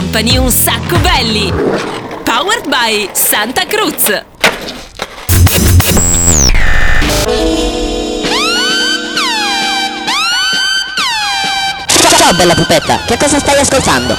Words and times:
Company 0.00 0.38
un 0.38 0.50
sacco 0.50 0.96
belli. 1.00 1.52
Powered 2.24 2.66
by 2.68 3.10
Santa 3.12 3.66
Cruz. 3.66 4.04
Ciao 12.16 12.32
bella 12.34 12.54
pupetta, 12.54 13.04
che 13.06 13.18
cosa 13.18 13.38
stai 13.38 13.60
ascoltando? 13.60 14.16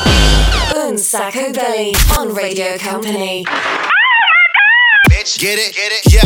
Un 0.87 0.97
sacco 0.99 1.49
belly 1.49 1.91
on 2.15 2.31
Radio 2.31 2.75
Company. 2.77 3.41
Bitch, 5.09 5.39
get 5.39 5.57
it, 5.57 5.73
get 5.73 5.91
it, 5.91 6.11
yo. 6.11 6.21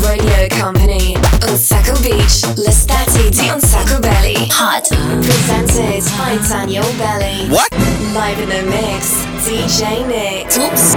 Radio 0.00 0.46
Company. 0.58 1.29
Sacco 1.56 1.98
beach. 2.00 2.46
L'estati 2.56 3.28
di 3.28 3.48
Un 3.48 3.60
sacco 3.60 3.98
belly. 3.98 4.48
Hot. 4.60 4.86
Presented 5.20 6.04
by 6.16 6.38
Daniel 6.48 6.86
Belly. 6.96 7.48
What? 7.48 7.68
Live 8.12 8.40
in 8.40 8.48
the 8.48 8.62
mix. 8.62 9.24
DJ 9.44 10.04
Nick. 10.06 10.56
Oops. 10.56 10.96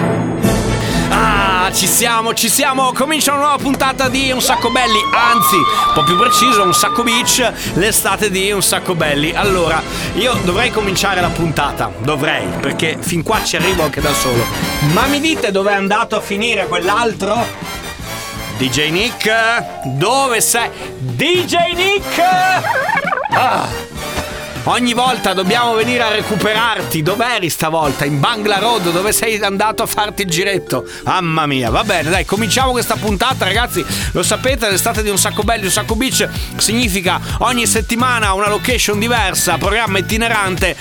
Ah, 1.10 1.72
ci 1.74 1.88
siamo, 1.88 2.34
ci 2.34 2.50
siamo. 2.50 2.92
Comincia 2.94 3.32
una 3.34 3.42
nuova 3.42 3.58
puntata 3.58 4.10
di 4.10 4.32
Un 4.32 4.42
sacco 4.42 4.70
belli, 4.70 5.00
anzi, 5.12 5.56
un 5.56 5.94
po' 5.94 6.04
più 6.04 6.18
preciso, 6.18 6.64
Un 6.64 6.74
sacco 6.74 7.04
beach, 7.04 7.52
l'estate 7.74 8.30
di 8.30 8.52
Un 8.52 8.62
sacco 8.62 8.96
belli. 8.96 9.32
Allora, 9.32 9.82
io 10.16 10.34
dovrei 10.44 10.72
cominciare 10.72 11.22
la 11.22 11.30
puntata, 11.30 11.92
dovrei, 12.00 12.48
perché 12.60 12.98
fin 13.00 13.24
qua 13.24 13.44
ci 13.44 13.56
arrivo 13.56 13.84
anche 13.84 14.02
da 14.02 14.14
solo. 14.14 14.44
Ma 14.94 15.06
mi 15.08 15.20
dite 15.20 15.52
dove 15.52 15.72
è 15.72 15.76
andato 15.76 16.16
a 16.16 16.22
finire 16.22 16.68
quell'altro? 16.68 17.83
DJ 18.58 18.92
Nick, 18.92 19.30
dove 19.98 20.40
sei? 20.40 20.70
DJ 21.00 21.74
Nick! 21.74 22.20
Ah. 23.32 23.93
Ogni 24.66 24.94
volta 24.94 25.34
dobbiamo 25.34 25.74
venire 25.74 26.04
a 26.04 26.10
recuperarti. 26.10 27.02
Dov'eri 27.02 27.50
stavolta? 27.50 28.06
In 28.06 28.22
Bangla 28.22 28.60
Road, 28.60 28.92
dove 28.92 29.12
sei 29.12 29.38
andato 29.42 29.84
a 29.84 29.86
farti 29.86 30.22
il 30.22 30.30
giretto? 30.30 30.88
Mamma 31.04 31.46
mia, 31.46 31.70
va 31.70 31.84
bene, 31.84 32.10
dai, 32.10 32.24
cominciamo 32.24 32.72
questa 32.72 32.96
puntata, 32.96 33.44
ragazzi. 33.44 33.86
Lo 34.14 34.24
sapete, 34.24 34.70
l'estate 34.70 35.04
di 35.04 35.10
un 35.10 35.18
sacco 35.18 35.44
belli, 35.44 35.66
un 35.66 35.72
sacco 35.72 35.96
beach 35.96 36.30
significa 36.56 37.20
ogni 37.40 37.68
settimana 37.68 38.32
una 38.32 38.48
location 38.48 39.00
diversa, 39.00 39.58
programma 39.58 39.98
itinerante 39.98 40.78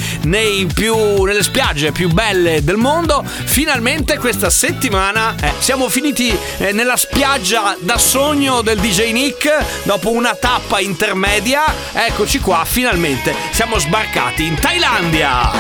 più, 0.73 1.25
nelle 1.25 1.43
spiagge 1.43 1.91
più 1.91 2.09
belle 2.09 2.63
del 2.63 2.77
mondo. 2.77 3.25
Finalmente 3.27 4.17
questa 4.17 4.49
settimana 4.49 5.35
eh, 5.41 5.55
siamo 5.59 5.89
finiti 5.89 6.37
eh, 6.59 6.71
nella 6.71 6.97
spiaggia 6.97 7.77
da 7.81 7.99
sogno 7.99 8.63
del 8.63 8.79
DJ 8.79 9.11
Nick 9.11 9.83
dopo 9.83 10.13
una 10.13 10.37
tappa 10.37 10.79
intermedia. 10.79 11.65
Eccoci 11.93 12.39
qua, 12.39 12.65
finalmente 12.65 13.35
siamo 13.51 13.72
sbarcati 13.79 14.47
in 14.47 14.59
Thailandia. 14.59 15.51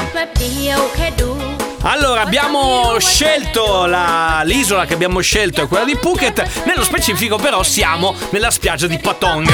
Allora, 1.82 2.20
abbiamo 2.20 2.96
scelto 3.00 3.86
la- 3.86 4.42
l'isola 4.44 4.84
che 4.86 4.94
abbiamo 4.94 5.20
scelto 5.20 5.62
è 5.62 5.68
quella 5.68 5.84
di 5.84 5.96
Phuket, 5.96 6.62
nello 6.64 6.84
specifico 6.84 7.36
però 7.36 7.62
siamo 7.62 8.14
nella 8.30 8.50
spiaggia 8.50 8.86
di 8.86 8.98
Patong. 8.98 9.48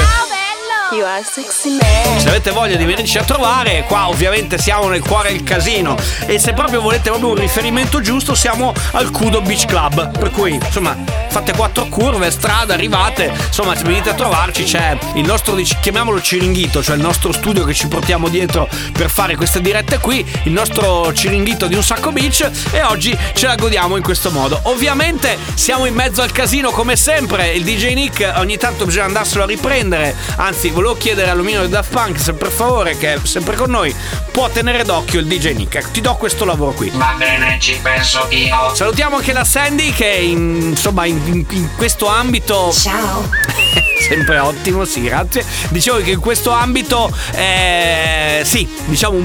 Se 2.17 2.27
avete 2.29 2.49
voglia 2.51 2.75
di 2.75 2.83
venirci 2.83 3.17
a 3.19 3.23
trovare, 3.23 3.83
qua 3.87 4.09
ovviamente 4.09 4.57
siamo 4.57 4.87
nel 4.87 5.01
cuore 5.01 5.31
del 5.31 5.43
casino 5.43 5.95
e 6.25 6.39
se 6.39 6.53
proprio 6.53 6.81
volete 6.81 7.09
proprio 7.09 7.29
un 7.29 7.35
riferimento 7.35 8.01
giusto 8.01 8.33
siamo 8.33 8.73
al 8.93 9.11
Kudo 9.11 9.41
Beach 9.41 9.65
Club, 9.65 10.17
per 10.17 10.31
cui 10.31 10.53
insomma 10.55 10.95
fate 11.29 11.53
quattro 11.53 11.87
curve, 11.87 12.29
strada, 12.31 12.73
arrivate, 12.73 13.31
insomma 13.47 13.75
se 13.75 13.83
venite 13.83 14.09
a 14.09 14.13
trovarci 14.13 14.63
c'è 14.63 14.97
il 15.15 15.25
nostro, 15.25 15.55
chiamiamolo 15.81 16.21
ciringhito, 16.21 16.83
cioè 16.83 16.95
il 16.95 17.01
nostro 17.01 17.31
studio 17.31 17.63
che 17.63 17.73
ci 17.73 17.87
portiamo 17.87 18.29
dietro 18.29 18.67
per 18.93 19.09
fare 19.09 19.35
queste 19.35 19.61
dirette 19.61 19.99
qui, 19.99 20.25
il 20.43 20.51
nostro 20.51 21.11
ciringhito 21.13 21.67
di 21.67 21.75
un 21.75 21.83
sacco 21.83 22.11
beach 22.11 22.49
e 22.71 22.83
oggi 22.83 23.17
ce 23.33 23.47
la 23.47 23.55
godiamo 23.55 23.95
in 23.95 24.03
questo 24.03 24.31
modo. 24.31 24.59
Ovviamente 24.63 25.37
siamo 25.53 25.85
in 25.85 25.93
mezzo 25.93 26.21
al 26.21 26.31
casino 26.31 26.71
come 26.71 26.95
sempre, 26.95 27.51
il 27.53 27.63
DJ 27.63 27.93
Nick 27.93 28.33
ogni 28.35 28.57
tanto 28.57 28.85
bisogna 28.85 29.05
andarselo 29.05 29.43
a 29.43 29.47
riprendere, 29.47 30.15
anzi 30.37 30.69
volevo 30.69 30.95
chiedere 30.95 31.29
all'omino 31.29 31.63
di 31.63 31.69
Daft 31.69 31.91
Punk 31.91 32.19
se 32.19 32.33
per 32.33 32.51
favore 32.51 32.97
che 32.97 33.13
è 33.13 33.19
sempre 33.23 33.55
con 33.55 33.69
noi 33.69 33.93
può 34.31 34.49
tenere 34.49 34.83
d'occhio 34.83 35.19
il 35.19 35.27
DJ 35.27 35.55
Nick, 35.55 35.75
Ecco, 35.75 35.89
ti 35.91 36.01
do 36.01 36.15
questo 36.15 36.45
lavoro 36.45 36.71
qui. 36.71 36.89
Va 36.93 37.15
bene, 37.17 37.57
ci 37.59 37.77
penso 37.81 38.27
io. 38.29 38.73
Salutiamo 38.73 39.17
anche 39.17 39.31
la 39.31 39.45
Sandy 39.45 39.91
che 39.91 40.07
in- 40.07 40.69
insomma 40.69 41.05
in, 41.05 41.18
in- 41.25 41.45
in 41.49 41.69
questo 41.75 42.07
ambito 42.07 42.71
Ciao. 42.71 43.29
sempre 44.09 44.39
ottimo, 44.39 44.85
sì, 44.85 45.01
grazie. 45.01 45.45
Dicevo 45.69 45.97
che 46.01 46.11
in 46.11 46.19
questo 46.19 46.51
ambito, 46.51 47.11
eh, 47.35 48.41
sì, 48.43 48.67
diciamo, 48.85 49.21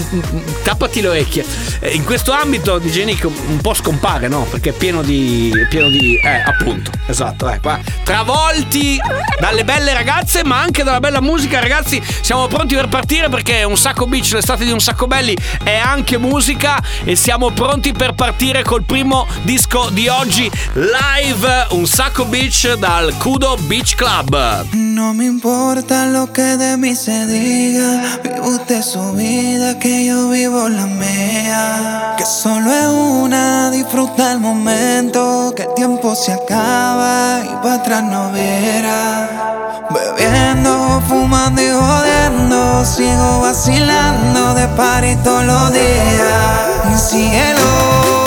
tappati 0.62 1.00
le 1.00 1.08
orecchie. 1.08 1.44
Eh, 1.80 1.94
in 1.94 2.04
questo 2.04 2.32
ambito 2.32 2.78
di 2.78 3.04
Nick 3.04 3.24
un 3.24 3.58
po' 3.60 3.74
scompare, 3.74 4.28
no? 4.28 4.42
Perché 4.44 4.70
è 4.70 4.72
pieno 4.72 5.02
di. 5.02 5.50
è 5.56 5.66
pieno 5.68 5.88
di. 5.88 6.16
Eh, 6.22 6.42
appunto, 6.44 6.90
esatto, 7.06 7.48
eh, 7.50 7.60
qua. 7.60 7.78
Travolti 8.02 9.00
dalle 9.40 9.64
belle 9.64 9.94
ragazze, 9.94 10.44
ma 10.44 10.60
anche 10.60 10.82
dalla 10.82 11.00
bella 11.00 11.20
musica, 11.20 11.60
ragazzi. 11.60 12.02
Siamo 12.20 12.46
pronti 12.46 12.74
per 12.74 12.88
partire 12.88 13.28
perché 13.28 13.64
un 13.64 13.76
sacco 13.76 14.06
beach, 14.06 14.32
l'estate 14.32 14.64
di 14.64 14.70
un 14.70 14.80
sacco 14.80 15.06
belli 15.06 15.36
è 15.62 15.76
anche 15.76 16.18
musica 16.18 16.82
e 17.04 17.16
siamo 17.16 17.50
pronti 17.50 17.92
per 17.92 18.12
partire 18.12 18.62
col 18.62 18.84
primo 18.84 19.26
disco 19.42 19.88
di 19.90 20.08
oggi 20.08 20.50
live, 20.74 21.66
un 21.70 21.83
sacco 21.86 22.24
beach 22.24 22.66
dal 22.80 23.12
Kudo 23.18 23.56
Beach 23.68 23.96
Club. 23.96 24.34
No 24.72 25.12
me 25.12 25.26
importa 25.26 26.06
lo 26.06 26.32
que 26.32 26.56
de 26.56 26.76
mí 26.76 26.94
se 26.94 27.26
diga, 27.26 28.18
vive 28.22 28.40
usted 28.40 28.82
su 28.82 29.12
vida, 29.12 29.78
que 29.78 30.06
yo 30.06 30.30
vivo 30.30 30.68
la 30.68 30.86
mía. 30.86 32.14
Que 32.16 32.24
solo 32.24 32.72
es 32.72 32.86
una, 32.86 33.70
disfruta 33.70 34.32
el 34.32 34.40
momento, 34.40 35.52
que 35.56 35.64
el 35.64 35.74
tiempo 35.74 36.14
se 36.14 36.32
acaba 36.32 37.40
y 37.44 37.54
para 37.62 37.74
atrás 37.74 38.02
no 38.04 38.32
viera. 38.32 39.84
Bebiendo, 39.90 41.02
fumando 41.08 41.60
y 41.60 41.70
jodiendo, 41.70 42.84
sigo 42.84 43.40
vacilando 43.40 44.54
de 44.54 44.68
party 44.68 45.16
todos 45.22 45.44
los 45.44 45.72
días. 45.72 47.10
Síguelo. 47.10 48.23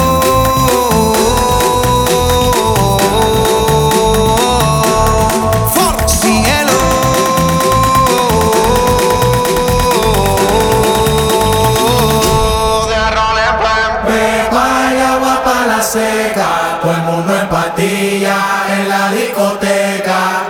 Mundo 17.77 18.65
en 18.75 18.89
la 18.89 19.11
discoteca. 19.11 20.47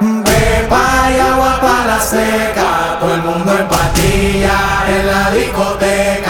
Beba 0.00 1.10
y 1.16 1.20
agua 1.20 1.60
para 1.60 1.86
la 1.86 2.00
seca, 2.00 2.98
todo 3.00 3.14
el 3.14 3.22
mundo 3.22 3.56
en 3.58 3.68
patilla 3.68 4.58
en 4.88 5.06
la 5.06 5.30
discoteca. 5.30 6.27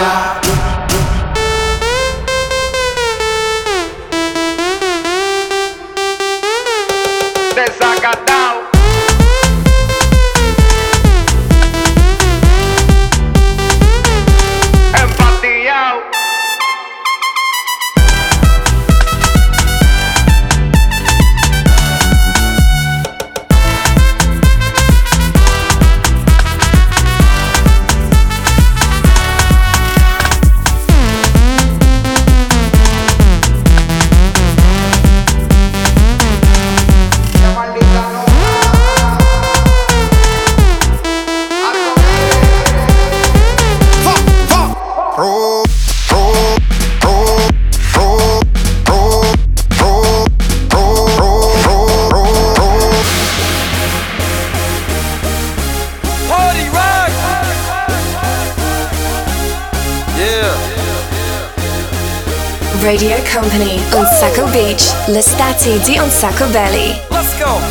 Company. 63.31 63.79
Un 63.93 64.05
sacco 64.19 64.45
beach. 64.45 64.91
L'estati 65.05 65.79
di 65.83 65.99
Un 65.99 66.09
sacco 66.09 66.45
belly. 66.47 66.99
Let's 67.09 67.37
go! 67.37 67.61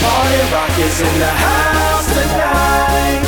Party 0.00 0.40
rock 0.52 0.78
is 0.78 1.00
in 1.00 1.18
the 1.18 1.26
house 1.26 2.06
tonight. 2.06 3.20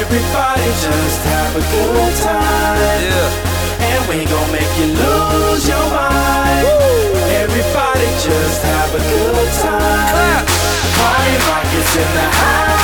Everybody 0.00 0.64
just 0.80 1.20
have 1.24 1.56
a 1.56 1.60
good 1.60 2.14
time. 2.22 3.02
Yeah. 3.04 3.92
And 3.92 4.08
we 4.08 4.24
gon' 4.24 4.50
make 4.50 4.72
you 4.78 4.96
lose 4.96 5.68
your 5.68 5.86
mind. 5.90 6.66
Everybody 7.44 8.06
just 8.16 8.62
have 8.62 8.94
a 8.94 8.98
good 8.98 9.52
time. 9.60 10.44
Party 10.96 11.36
rock 11.46 11.68
is 11.76 11.96
in 11.96 12.14
the 12.14 12.28
house 12.40 12.79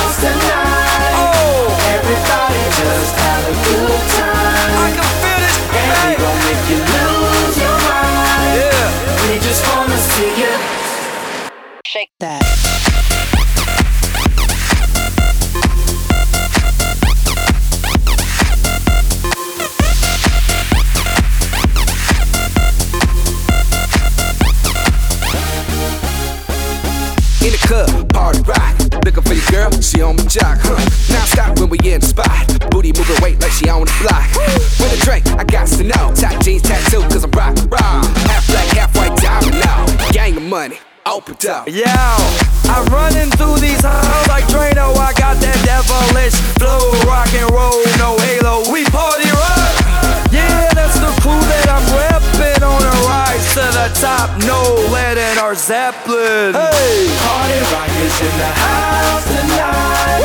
lead 55.56 55.62
in 55.62 55.62
Zeppelin. 55.62 56.54
Hey, 56.54 57.08
party 57.18 57.60
rock 57.72 57.88
is 57.88 58.20
in 58.20 58.38
the 58.38 58.46
house 58.46 59.24
tonight. 59.24 60.22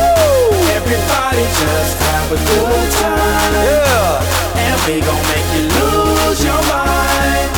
Everybody 0.75 1.43
just 1.43 1.97
have 1.99 2.31
a 2.31 2.35
good 2.35 2.91
time. 2.91 3.53
Yeah, 3.63 4.21
and 4.55 4.81
we 4.87 5.01
gon' 5.01 5.23
make 5.27 5.47
you 5.55 5.65
lose 5.67 6.43
your 6.43 6.61
mind. 6.67 7.49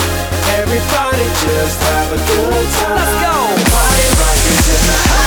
Everybody 0.60 1.26
just 1.46 1.80
have 1.82 2.12
a 2.12 2.18
good 2.18 2.68
time. 2.78 2.96
Let's 2.96 3.16
go. 3.22 3.36
Party 3.72 4.08
rock 4.20 4.38
is 4.38 4.68
in 4.70 4.88
the 4.88 5.10
house 5.10 5.23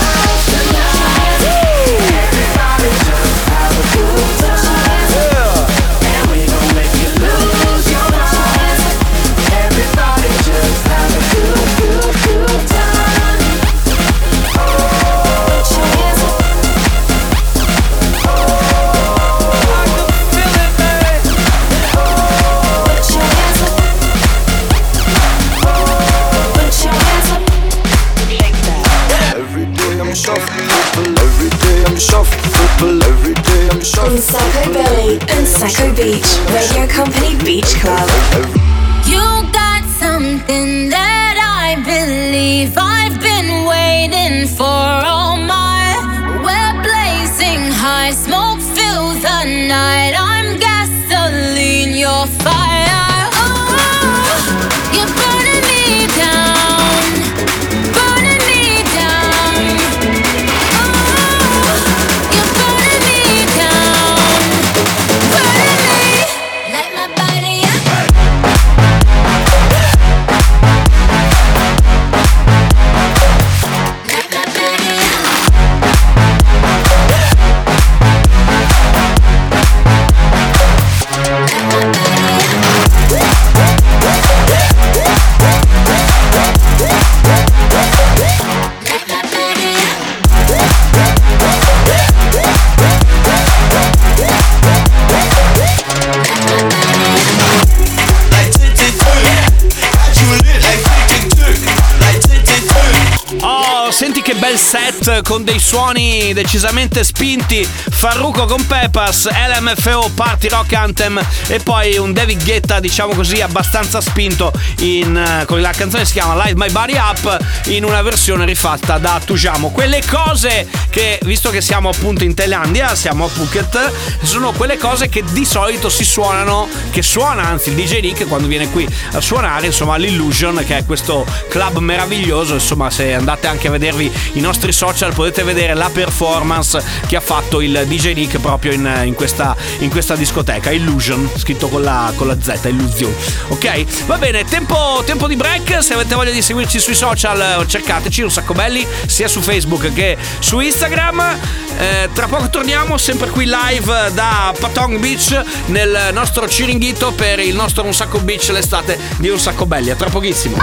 set 104.57 105.23
con 105.23 105.45
dei 105.45 105.59
suoni 105.59 106.33
decisamente 106.33 107.05
spinti. 107.05 107.67
Farruko 107.97 108.45
con 108.45 108.67
Pepas, 108.67 109.27
LMFO 109.27 110.11
Party 110.15 110.49
Rock 110.49 110.75
Anthem 110.75 111.19
e 111.49 111.61
poi 111.61 111.97
un 111.97 112.13
David 112.13 112.45
Guetta, 112.45 112.79
diciamo 112.79 113.15
così, 113.15 113.41
abbastanza 113.41 114.03
spinto 114.03 114.53
in, 114.81 115.17
eh, 115.17 115.47
con 115.47 115.63
la 115.63 115.71
canzone 115.71 116.05
si 116.05 116.13
chiama 116.13 116.35
Light 116.35 116.57
My 116.57 116.71
Body 116.71 116.95
Up 116.99 117.39
in 117.69 117.85
una 117.85 118.03
versione 118.03 118.45
rifatta 118.45 118.99
da 118.99 119.19
Tujamo. 119.25 119.71
Quelle 119.71 120.03
cose 120.05 120.69
che, 120.91 121.19
visto 121.25 121.49
che 121.49 121.63
siamo 121.63 121.89
appunto 121.89 122.23
in 122.23 122.35
Thailandia, 122.35 122.95
siamo 122.95 123.25
a 123.25 123.29
Phuket, 123.29 123.91
sono 124.23 124.53
quelle 124.53 124.77
cose 124.77 125.09
che 125.09 125.25
di 125.31 125.47
solito 125.47 125.89
si 125.89 126.05
suonano, 126.05 126.69
che 126.91 127.01
suona 127.01 127.45
anzi 127.45 127.71
il 127.71 127.77
DJ 127.77 128.01
Nick 128.01 128.29
quando 128.29 128.47
viene 128.47 128.71
qui 128.71 128.87
a 129.13 129.21
suonare, 129.23 129.67
insomma 129.67 129.97
l'Illusion 129.97 130.63
che 130.67 130.77
è 130.77 130.85
questo 130.85 131.25
club 131.49 131.79
meraviglioso, 131.79 132.53
insomma 132.53 132.91
se 132.91 133.15
andate 133.15 133.47
anche 133.47 133.69
a 133.69 133.71
vedervi 133.71 134.13
i 134.35 134.41
nostri 134.41 134.73
social 134.73 135.15
potete 135.15 135.43
vedere 135.45 135.73
la 135.73 135.89
performance 135.89 136.83
che 137.07 137.17
ha 137.17 137.21
fatto 137.21 137.63
il 137.63 137.85
DJ 137.87 138.15
Nick 138.15 138.39
proprio 138.39 138.73
in, 138.73 139.03
in 139.05 139.15
questa, 139.15 139.57
in 139.79 139.91
questa 139.91 140.15
discoteca, 140.15 140.71
Illusion, 140.71 141.31
scritto 141.37 141.69
con 141.69 141.83
la, 141.83 142.13
con 142.17 142.27
la 142.27 142.37
Z, 142.41 142.65
Illusion. 142.65 143.13
Ok? 143.49 144.05
Va 144.07 144.19
bene, 144.19 144.45
tempo, 144.45 145.03
tempo 145.05 145.27
di 145.27 145.37
break, 145.37 145.83
se 145.83 145.95
avete 145.95 146.15
voglia 146.15 146.31
di 146.31 146.43
seguirci 146.43 146.79
sui 146.79 146.95
social 146.95 147.65
cercateci 147.67 148.23
un 148.23 148.31
sacco 148.31 148.55
belli, 148.55 148.87
sia 149.07 149.29
su 149.29 149.41
Facebook 149.41 149.93
che 149.93 150.17
su 150.39 150.61
Instagram. 150.61 151.39
Eh, 151.79 152.09
tra 152.13 152.27
poco 152.27 152.49
torniamo 152.49 152.97
sempre 152.97 153.29
qui 153.29 153.45
live 153.45 154.11
da 154.15 154.55
Patong 154.59 154.99
Beach 154.99 155.43
nel 155.67 156.09
nostro 156.13 156.49
Ciringhito 156.49 157.13
per 157.13 157.39
il 157.39 157.55
nostro 157.55 157.85
Un 157.85 157.93
Sacco 157.93 158.19
Beach 158.21 158.49
l'estate 158.49 158.99
di 159.19 159.29
Un 159.29 159.39
Sacco 159.39 159.67
Belli. 159.67 159.91
A 159.91 159.97
tra 159.97 160.09
pochissimo. 160.09 160.57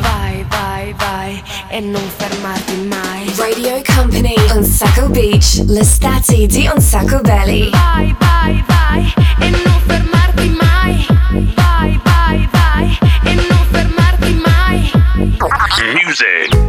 Vai, 0.00 0.44
vai, 0.48 0.71
vai 0.96 1.42
e 1.68 1.80
non 1.80 2.02
fermarti 2.16 2.76
mai. 2.88 3.32
Radio 3.36 3.82
Company 3.94 4.34
on 4.54 4.64
Sacco 4.64 5.08
Beach, 5.08 5.62
l'estate 5.66 6.46
di 6.46 6.68
Un 6.72 6.80
Sacco 6.80 7.20
Belly. 7.20 7.70
Vai, 7.70 8.14
vai, 8.18 8.64
vai 8.66 9.14
e 9.40 9.50
non 9.50 9.80
fermarti 9.86 10.48
mai. 10.50 11.06
Vai, 11.54 12.00
vai, 12.04 12.48
vai 12.50 12.98
e 13.24 13.34
non 13.34 13.66
fermarti 13.70 14.40
mai. 14.44 14.92
Te 15.76 16.61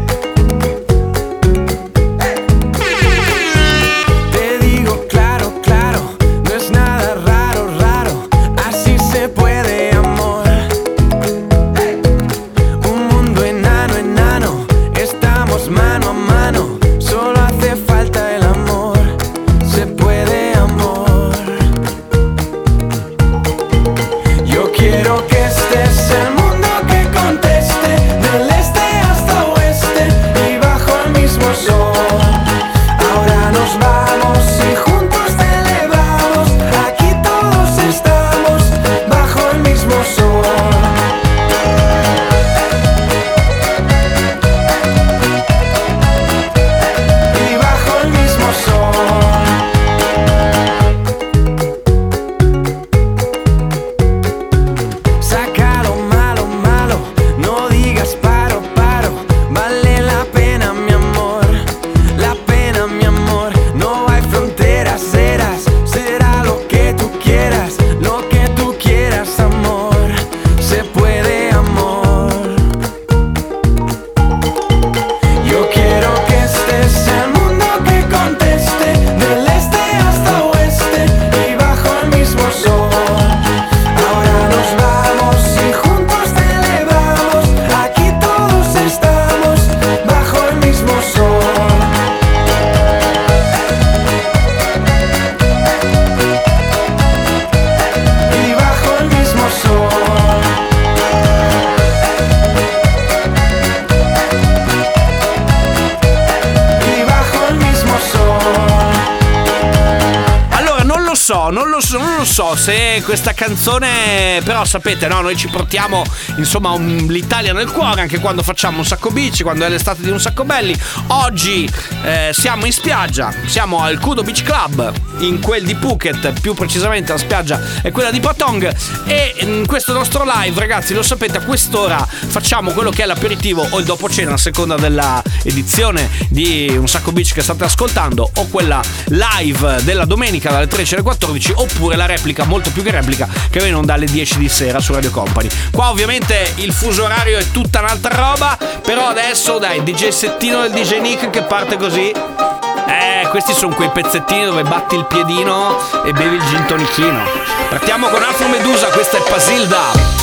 lo 112.38 112.53
se 112.56 113.02
questa 113.04 113.34
canzone. 113.34 114.42
Però 114.44 114.64
sapete, 114.66 115.08
no, 115.08 115.22
noi 115.22 115.36
ci 115.36 115.48
portiamo 115.48 116.04
insomma 116.38 116.72
un- 116.72 117.08
l'Italia 117.10 117.54
nel 117.54 117.72
cuore 117.72 118.02
anche 118.02 118.20
quando 118.20 118.44
facciamo 118.44 118.78
un 118.80 118.86
sacco 118.86 119.12
bici, 119.12 119.44
quando 119.44 119.66
è 119.66 119.70
l'estate 119.70 120.02
di 120.02 120.10
un 120.10 120.20
sacco 120.20 120.44
belli. 120.44 120.76
Oggi 121.08 121.70
eh, 122.04 122.32
siamo 122.34 122.66
in 122.66 122.74
spiaggia, 122.74 123.34
siamo 123.46 123.82
al 123.82 124.00
Kudo 124.00 124.24
Beach 124.24 124.44
Club, 124.44 124.92
in 125.20 125.40
quel 125.40 125.64
di 125.64 125.76
Phuket, 125.76 126.40
più 126.40 126.54
precisamente 126.54 127.12
la 127.12 127.18
spiaggia 127.18 127.60
è 127.82 127.92
quella 127.92 128.12
di 128.12 128.20
Patong. 128.20 128.76
E 129.06 129.36
in 129.40 129.66
questo 129.68 129.94
nostro 129.94 130.24
live, 130.26 130.60
ragazzi, 130.60 130.94
lo 130.94 131.04
sapete, 131.04 131.38
a 131.38 131.42
quest'ora 131.42 132.06
facciamo 132.08 132.72
quello 132.72 132.90
che 132.90 133.04
è 133.04 133.06
l'aperitivo 133.06 133.66
o 133.70 133.80
il 133.80 133.86
dopo 133.86 134.10
cena, 134.10 134.34
a 134.34 134.38
seconda 134.38 134.76
della 134.76 135.22
edizione 135.44 136.10
di 136.30 136.76
Un 136.78 136.88
Sacco 136.88 137.12
Beach 137.12 137.34
che 137.34 137.42
state 137.42 137.64
ascoltando, 137.64 138.30
o 138.36 138.48
quella 138.48 138.82
live 139.06 139.84
della 139.84 140.06
domenica 140.06 140.52
dalle 140.52 140.68
13 140.68 140.96
alle 140.96 141.04
14, 141.04 141.54
oppure 141.56 141.96
la 141.96 142.06
replica, 142.06 142.43
molto 142.46 142.72
più 142.72 142.84
che 142.84 142.92
replica, 142.92 143.28
che 143.50 143.60
va 143.60 143.68
in 143.68 143.76
onda 143.76 143.94
alle 143.94 144.06
10 144.06 144.38
di 144.38 144.50
sera 144.50 144.80
su 144.80 144.94
Radio 144.94 145.12
Company. 145.12 145.50
Qua 145.72 145.90
ovviamente 145.90 146.54
il 146.56 146.72
fuso 146.72 147.04
orario 147.04 147.38
è 147.38 147.52
tutta 147.52 147.80
un'altra 147.80 148.16
roba, 148.16 148.58
però 148.82 149.08
adesso 149.08 149.58
dai, 149.58 149.84
DJ 149.84 150.10
settino 150.10 150.62
del 150.62 150.72
DJ 150.72 151.00
Nick 151.00 151.30
che 151.30 151.44
parte 151.44 151.78
così. 151.78 152.12
Eh, 152.12 153.28
questi 153.30 153.54
sono 153.54 153.74
quei 153.74 153.90
pezzettini 153.90 154.46
dove 154.46 154.64
batti 154.64 154.96
il 154.96 155.06
piedino 155.06 155.78
e 156.04 156.12
bevi 156.12 156.36
il 156.36 156.44
gin 156.46 156.66
tonichino. 156.66 157.24
Partiamo 157.70 158.08
con 158.08 158.22
Afro 158.22 158.48
Medusa, 158.48 158.88
questa 158.88 159.18
è 159.18 159.22
Pasilda. 159.30 160.23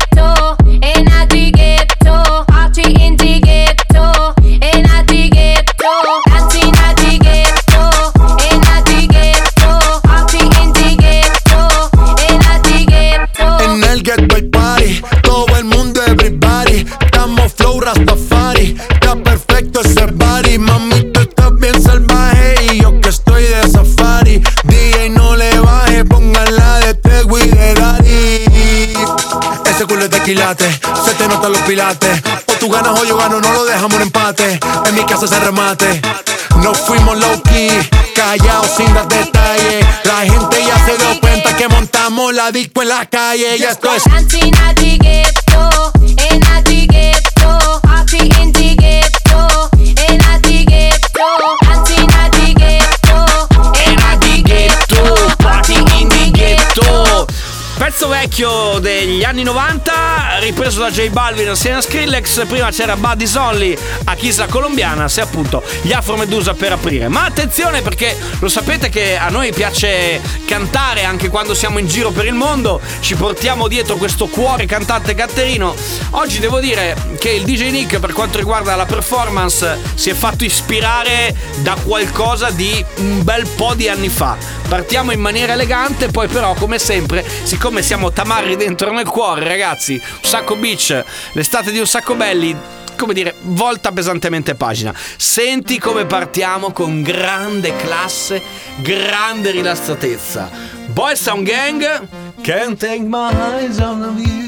Se 35.31 35.39
remate. 35.39 36.01
Fuimos 36.85 37.17
low 37.17 37.41
key, 37.43 37.69
callados 38.13 38.67
sin 38.75 38.93
dar 38.93 39.07
detalles. 39.07 39.85
La 40.03 40.23
gente 40.23 40.57
ya 40.65 40.85
se 40.85 40.97
dio 40.97 41.21
cuenta 41.21 41.55
que 41.55 41.69
montamos 41.69 42.33
la 42.33 42.51
disco 42.51 42.81
en 42.81 42.89
la 42.89 43.05
calle. 43.05 43.57
Ya 43.57 43.69
esto 43.69 43.93
es. 43.95 44.03
Vecchio 58.21 58.77
degli 58.77 59.23
anni 59.23 59.41
90, 59.41 60.37
ripreso 60.41 60.81
da 60.81 60.91
J 60.91 61.09
Balvin 61.09 61.49
assieme 61.49 61.77
a 61.77 61.81
Skrillex. 61.81 62.45
Prima 62.45 62.69
c'era 62.69 62.95
Buddy's 62.95 63.33
Only 63.33 63.75
a 64.03 64.15
la 64.37 64.45
colombiana, 64.45 65.07
se 65.07 65.21
appunto 65.31 65.63
gli 65.81 65.93
Afro 65.93 66.17
Medusa 66.17 66.53
per 66.53 66.73
aprire. 66.73 67.07
Ma 67.07 67.23
attenzione 67.23 67.81
perché 67.81 68.15
lo 68.39 68.49
sapete 68.49 68.89
che 68.89 69.17
a 69.17 69.29
noi 69.29 69.53
piace 69.53 70.21
cantare 70.45 71.05
anche 71.05 71.29
quando 71.29 71.53
siamo 71.53 71.79
in 71.79 71.87
giro 71.87 72.11
per 72.11 72.25
il 72.25 72.33
mondo. 72.33 72.81
Ci 72.99 73.15
portiamo 73.15 73.69
dietro 73.69 73.95
questo 73.95 74.27
cuore 74.27 74.65
cantante 74.65 75.15
Catterino. 75.15 75.73
Oggi 76.11 76.39
devo 76.39 76.59
dire 76.59 76.95
che 77.17 77.29
il 77.29 77.43
DJ 77.43 77.71
Nick, 77.71 77.99
per 77.99 78.11
quanto 78.11 78.37
riguarda 78.37 78.75
la 78.75 78.85
performance, 78.85 79.79
si 79.95 80.09
è 80.09 80.13
fatto 80.13 80.43
ispirare 80.43 81.33
da 81.61 81.75
qualcosa 81.81 82.49
di 82.49 82.83
un 82.97 83.23
bel 83.23 83.47
po' 83.47 83.73
di 83.73 83.87
anni 83.87 84.09
fa. 84.09 84.37
Partiamo 84.67 85.11
in 85.11 85.19
maniera 85.19 85.53
elegante, 85.53 86.07
poi 86.07 86.27
però, 86.27 86.53
come 86.53 86.77
sempre, 86.77 87.25
siccome 87.43 87.81
siamo 87.81 88.11
tamarri 88.11 88.57
dentro 88.57 88.91
nel 88.91 89.07
cuore, 89.07 89.47
ragazzi, 89.47 89.93
un 89.93 90.29
sacco 90.29 90.55
beach, 90.55 91.03
l'estate 91.33 91.71
di 91.71 91.79
un 91.79 91.87
sacco 91.87 92.15
belli. 92.15 92.80
Come 93.01 93.15
dire, 93.15 93.33
volta 93.45 93.91
pesantemente 93.91 94.53
pagina. 94.53 94.93
Senti 95.17 95.79
come 95.79 96.05
partiamo 96.05 96.71
con 96.71 97.01
grande 97.01 97.75
classe, 97.75 98.39
grande 98.83 99.49
rilassatezza. 99.49 100.47
Boy 100.85 101.15
Sound 101.15 101.47
Gang, 101.47 102.07
can't 102.41 102.77
take 102.77 103.01
my 103.01 103.31
eyes 103.33 103.79
off 103.79 103.99
of 104.03 104.19
you. 104.19 104.40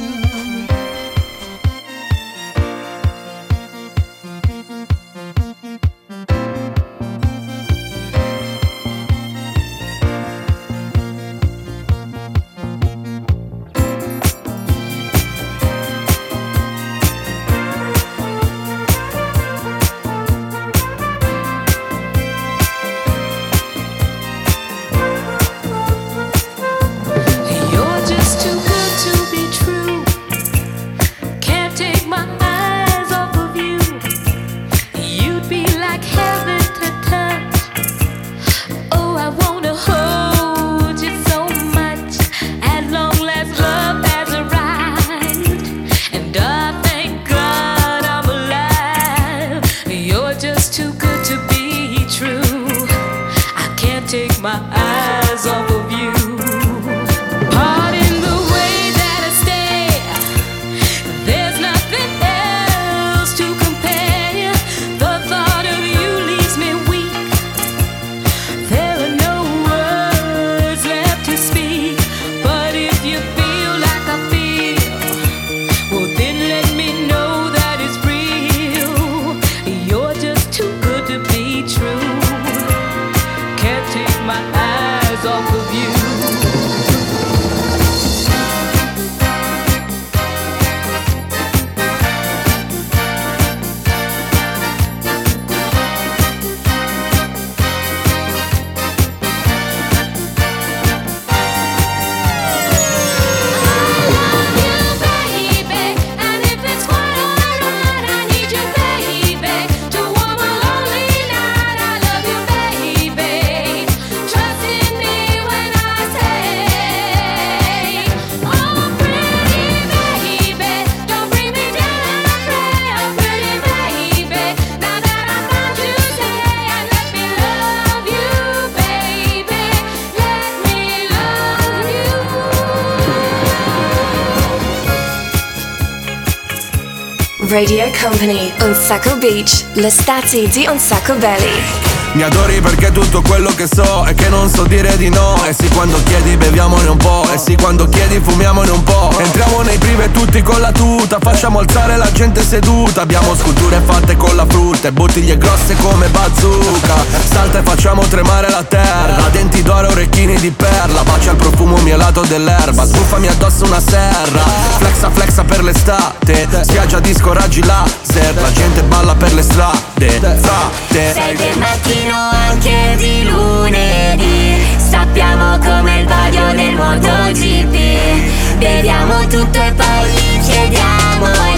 Radio 137.65 137.89
Company, 137.97 138.51
Un 138.59 138.75
Sacco 138.75 139.15
Beach, 139.15 139.63
l'estate 139.75 140.49
di 140.49 140.67
Un 140.69 140.77
Sacco 140.77 141.13
Belly. 141.15 141.92
Mi 142.13 142.21
adori 142.21 142.61
perché 142.61 142.91
tutto 142.91 143.23
quello 143.23 143.51
che 143.55 143.67
so 143.67 144.03
è 144.05 144.13
che 144.13 144.29
non 144.29 144.47
so 144.47 144.63
dire 144.63 144.95
di 144.97 145.09
no. 145.09 145.43
E 145.45 145.53
sì 145.53 145.67
quando 145.69 145.97
chiedi 146.03 146.37
beviamone 146.37 146.87
un 146.87 146.97
po' 146.97 147.27
E 147.33 147.39
sì 147.39 147.55
quando 147.55 147.89
chiedi 147.89 148.19
fumiamone 148.19 148.69
un 148.69 148.83
po' 148.83 149.11
Entriamo 149.17 149.61
nei 149.61 149.79
prive 149.79 150.11
tutti 150.11 150.41
con 150.43 150.61
la 150.61 150.71
tuta. 150.71 151.17
Facciamo 151.19 151.57
alzare 151.59 151.97
la 151.97 152.11
gente 152.11 152.43
seduta. 152.43 153.01
Abbiamo 153.01 153.35
sculture 153.35 153.81
fatte 153.83 154.15
con 154.15 154.35
la 154.35 154.45
frutta 154.47 154.89
E 154.89 154.91
bottiglie 154.91 155.37
grosse 155.37 155.75
come 155.77 156.07
bazooka. 156.09 157.03
Salta 157.31 157.59
e 157.59 157.63
facciamo 157.63 158.03
tremare 158.03 158.49
la 158.49 158.63
terra. 158.63 159.27
Denti 159.31 159.63
d'oro, 159.63 159.87
orecchini 159.87 160.35
di 160.35 160.51
perla. 160.51 161.01
Bacia 161.01 161.31
il 161.31 161.37
profumo 161.37 161.77
mielato 161.77 162.21
dell'erba. 162.21 162.85
Sbuffami 162.85 163.27
addosso 163.27 163.65
una 163.65 163.81
serra. 163.81 164.43
Flexa 164.77 165.09
flexa 165.09 165.43
per 165.43 165.63
l'estate. 165.63 166.47
Spiaggia 166.61 166.99
disco 166.99 167.33
raggi 167.33 167.63
laser. 167.63 168.35
La 168.39 168.51
gente 168.51 168.83
balla 168.83 169.15
per 169.15 169.33
le 169.33 169.41
strade. 169.41 170.19
Frate. 170.41 171.13
Sei 171.13 171.35
mattino 171.83 172.15
anche 172.15 172.95
di 172.97 173.29
lunedì. 173.29 174.55
Sappiamo 174.77 175.57
come 175.57 175.99
il 175.99 176.07
vaglio 176.07 176.51
del 176.53 176.75
MotoGP. 176.75 178.57
Beviamo 178.57 179.27
tutto 179.27 179.61
e 179.61 179.73
poi 179.73 180.09
gli 180.09 180.39
chiediamo 180.41 181.52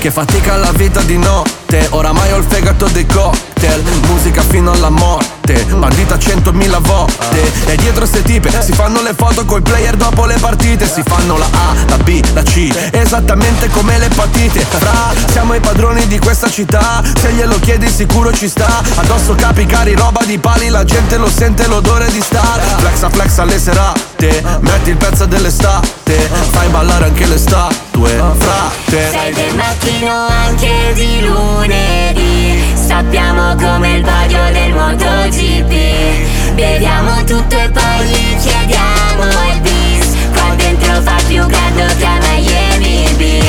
Che 0.00 0.10
fatica 0.10 0.56
la 0.56 0.72
vita 0.72 1.02
di 1.02 1.18
notte. 1.70 1.86
Oramai 1.90 2.32
ho 2.32 2.36
il 2.36 2.44
fegato 2.46 2.88
dei 2.88 3.06
cocktail 3.06 3.82
Musica 4.08 4.42
fino 4.42 4.72
alla 4.72 4.90
morte. 4.90 5.64
Bandita 5.70 6.18
centomila 6.18 6.78
volte. 6.78 7.52
E 7.66 7.76
dietro 7.76 8.06
ste 8.06 8.22
tipe 8.22 8.50
Si 8.62 8.72
fanno 8.72 9.02
le 9.02 9.14
foto 9.16 9.44
coi 9.44 9.62
player 9.62 9.96
dopo 9.96 10.26
le 10.26 10.36
partite. 10.38 10.88
Si 10.88 11.02
fanno 11.04 11.38
la 11.38 11.46
A, 11.46 11.74
la 11.88 11.96
B, 11.98 12.20
la 12.32 12.42
C 12.42 12.70
Esattamente 12.92 13.68
come 13.70 13.98
l'epatite 13.98 14.60
Fra, 14.60 15.12
siamo 15.30 15.54
i 15.54 15.60
padroni 15.60 16.06
di 16.06 16.18
questa 16.18 16.50
città. 16.50 17.02
Se 17.20 17.32
glielo 17.32 17.58
chiedi 17.60 17.88
sicuro 17.88 18.32
ci 18.32 18.48
sta. 18.48 18.82
Addosso 18.96 19.34
capi 19.34 19.66
cari, 19.66 19.94
roba 19.94 20.22
di 20.24 20.38
pali 20.38 20.68
La 20.68 20.84
gente 20.84 21.16
lo 21.16 21.28
sente 21.28 21.66
l'odore 21.66 22.10
di 22.10 22.20
star. 22.20 22.60
Flexa 22.78 23.08
flex 23.08 23.38
alle 23.38 23.58
serate 23.58 24.42
Metti 24.60 24.90
il 24.90 24.96
pezzo 24.96 25.26
dell'estate. 25.26 26.18
Fai 26.50 26.68
ballare 26.68 27.06
anche 27.06 27.26
le 27.26 27.38
statue 27.38 28.22
Frate. 28.38 29.10
Sei 29.10 29.32
del 29.32 29.54
mattino 29.54 30.26
anche 30.26 30.92
di 30.94 31.20
lunedì 31.60 32.58
Sappiamo 32.74 33.54
come 33.56 33.96
il 33.96 34.04
vaglio 34.04 34.50
del 34.50 34.72
MotoGP. 34.72 36.54
Beviamo 36.54 37.24
tutto 37.24 37.58
e 37.58 37.70
poi 37.70 38.06
gli 38.06 38.36
chiediamo 38.38 39.24
il 39.52 39.60
bis 39.60 40.16
Qua 40.32 40.54
dentro 40.56 41.00
fa 41.02 41.16
più 41.26 41.46
caldo 41.46 41.94
che 41.96 42.04
a 42.04 42.18
Miami 42.18 43.14
Beach 43.16 43.39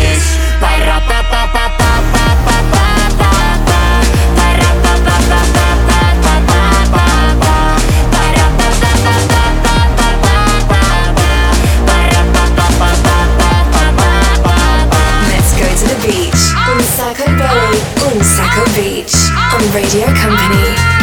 Radio 19.74 20.06
Company 20.14 21.01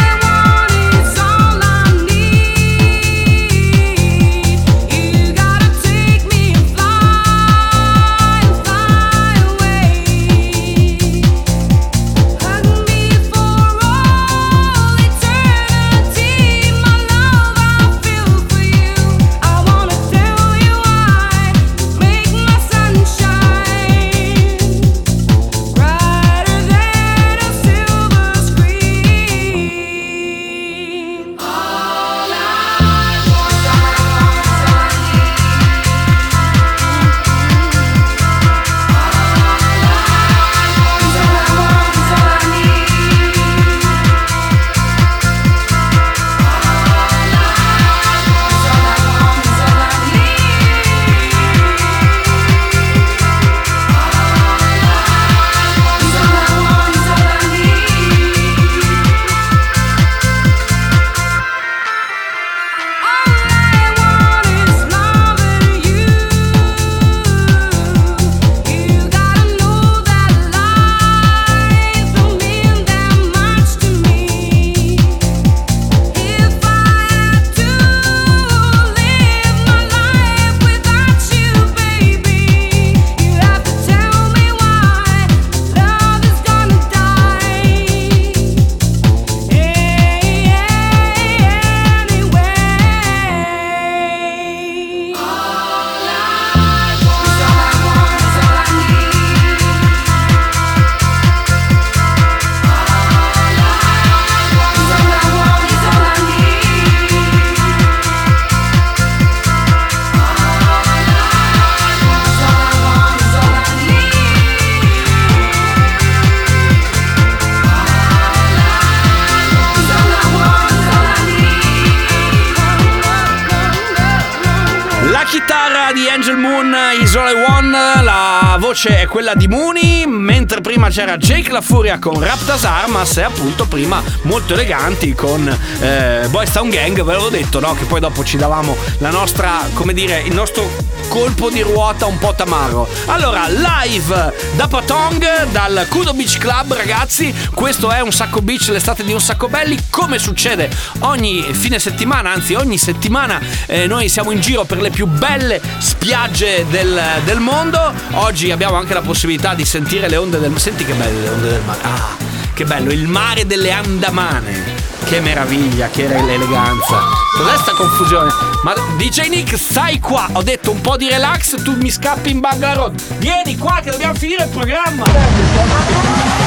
quella 129.19 129.35
di 129.35 129.49
Mooney, 129.49 130.05
mentre 130.05 130.61
prima 130.61 130.87
c'era 130.87 131.17
Jake 131.17 131.51
La 131.51 131.59
Furia 131.59 131.99
con 131.99 132.23
Raptas 132.23 132.63
Armas 132.63 133.17
e 133.17 133.23
appunto 133.23 133.65
prima 133.65 134.01
molto 134.21 134.53
eleganti 134.53 135.13
con 135.13 135.45
eh, 135.81 136.25
Boys 136.29 136.49
Town 136.53 136.69
Gang, 136.69 136.95
ve 136.95 137.11
l'avevo 137.11 137.27
detto, 137.27 137.59
no? 137.59 137.73
Che 137.73 137.83
poi 137.83 137.99
dopo 137.99 138.23
ci 138.23 138.37
davamo 138.37 138.77
la 138.99 139.09
nostra, 139.09 139.67
come 139.73 139.91
dire, 139.91 140.21
il 140.21 140.33
nostro 140.33 140.69
colpo 141.09 141.49
di 141.49 141.59
ruota 141.59 142.05
un 142.05 142.17
po' 142.17 142.33
tamaro. 142.33 142.87
Allora, 143.07 143.47
live 143.49 144.33
da 144.55 144.67
Patong, 144.67 145.47
dal 145.51 145.85
Kudo 145.89 146.13
Beach 146.13 146.37
Club, 146.37 146.73
ragazzi, 146.73 147.33
questo 147.53 147.91
è 147.91 148.01
un 148.01 148.11
sacco 148.11 148.41
beach, 148.41 148.67
l'estate 148.69 149.03
di 149.03 149.13
un 149.13 149.21
sacco 149.21 149.47
belli, 149.47 149.77
come 149.89 150.19
succede 150.19 150.69
ogni 150.99 151.45
fine 151.53 151.79
settimana, 151.79 152.31
anzi 152.31 152.53
ogni 152.55 152.77
settimana 152.77 153.39
eh, 153.65 153.87
noi 153.87 154.09
siamo 154.09 154.31
in 154.31 154.39
giro 154.39 154.65
per 154.65 154.81
le 154.81 154.89
più 154.89 155.05
belle 155.05 155.61
spiagge 155.79 156.65
del, 156.69 157.01
del 157.23 157.39
mondo. 157.39 157.93
Oggi 158.13 158.51
abbiamo 158.51 158.75
anche 158.75 158.93
la 158.93 159.01
possibilità 159.01 159.53
di 159.53 159.65
sentire 159.65 160.09
le 160.09 160.17
onde 160.17 160.39
del 160.39 160.49
mare. 160.49 160.61
Senti 160.61 160.85
che 160.85 160.93
belle 160.93 161.19
le 161.19 161.29
onde 161.29 161.49
del 161.49 161.61
mare. 161.65 161.79
Ah, 161.83 162.17
che 162.53 162.65
bello, 162.65 162.91
il 162.91 163.07
mare 163.07 163.45
delle 163.45 163.71
Andamane. 163.71 164.87
Che 165.05 165.19
meraviglia, 165.21 165.89
che 165.89 166.05
eleganza. 166.05 166.99
Cos'è 167.35 167.57
sta 167.57 167.71
confusione? 167.71 168.48
Ma 168.63 168.73
DJ 168.97 169.29
Nick, 169.29 169.57
stai 169.57 169.99
qua. 169.99 170.27
Ho 170.33 170.43
detto 170.43 170.71
un 170.71 170.81
po' 170.81 170.97
di 170.97 171.07
relax, 171.07 171.63
tu 171.63 171.77
mi 171.77 171.89
scappi 171.89 172.29
in 172.29 172.39
Bangalore. 172.41 172.93
Vieni 173.17 173.57
qua 173.57 173.79
che 173.81 173.91
dobbiamo 173.91 174.15
finire 174.15 174.43
il 174.43 174.49
programma. 174.49 176.38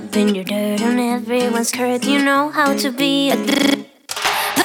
You're 0.00 0.08
rubbing 0.08 0.34
your 0.34 0.44
dirt 0.44 0.80
on 0.80 0.98
everyone's 0.98 1.68
skirt. 1.68 2.04
You 2.04 2.24
know 2.24 2.48
how 2.48 2.74
to 2.74 2.90
be 2.90 3.30
a. 3.32 3.36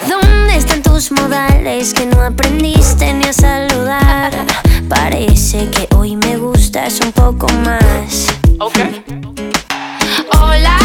¿Dónde 0.08 0.56
están 0.56 0.82
tus 0.82 1.12
modales 1.12 1.94
que 1.94 2.06
no 2.06 2.22
aprendiste 2.22 3.14
ni 3.14 3.26
a 3.26 3.34
saludar? 3.34 4.32
Parece 4.88 5.70
que 5.72 5.94
hoy 5.96 6.16
me 6.16 6.38
gustas 6.38 7.02
un 7.02 7.12
poco 7.12 7.48
más. 7.66 8.28
Ok. 8.60 8.80
Hola, 10.32 10.78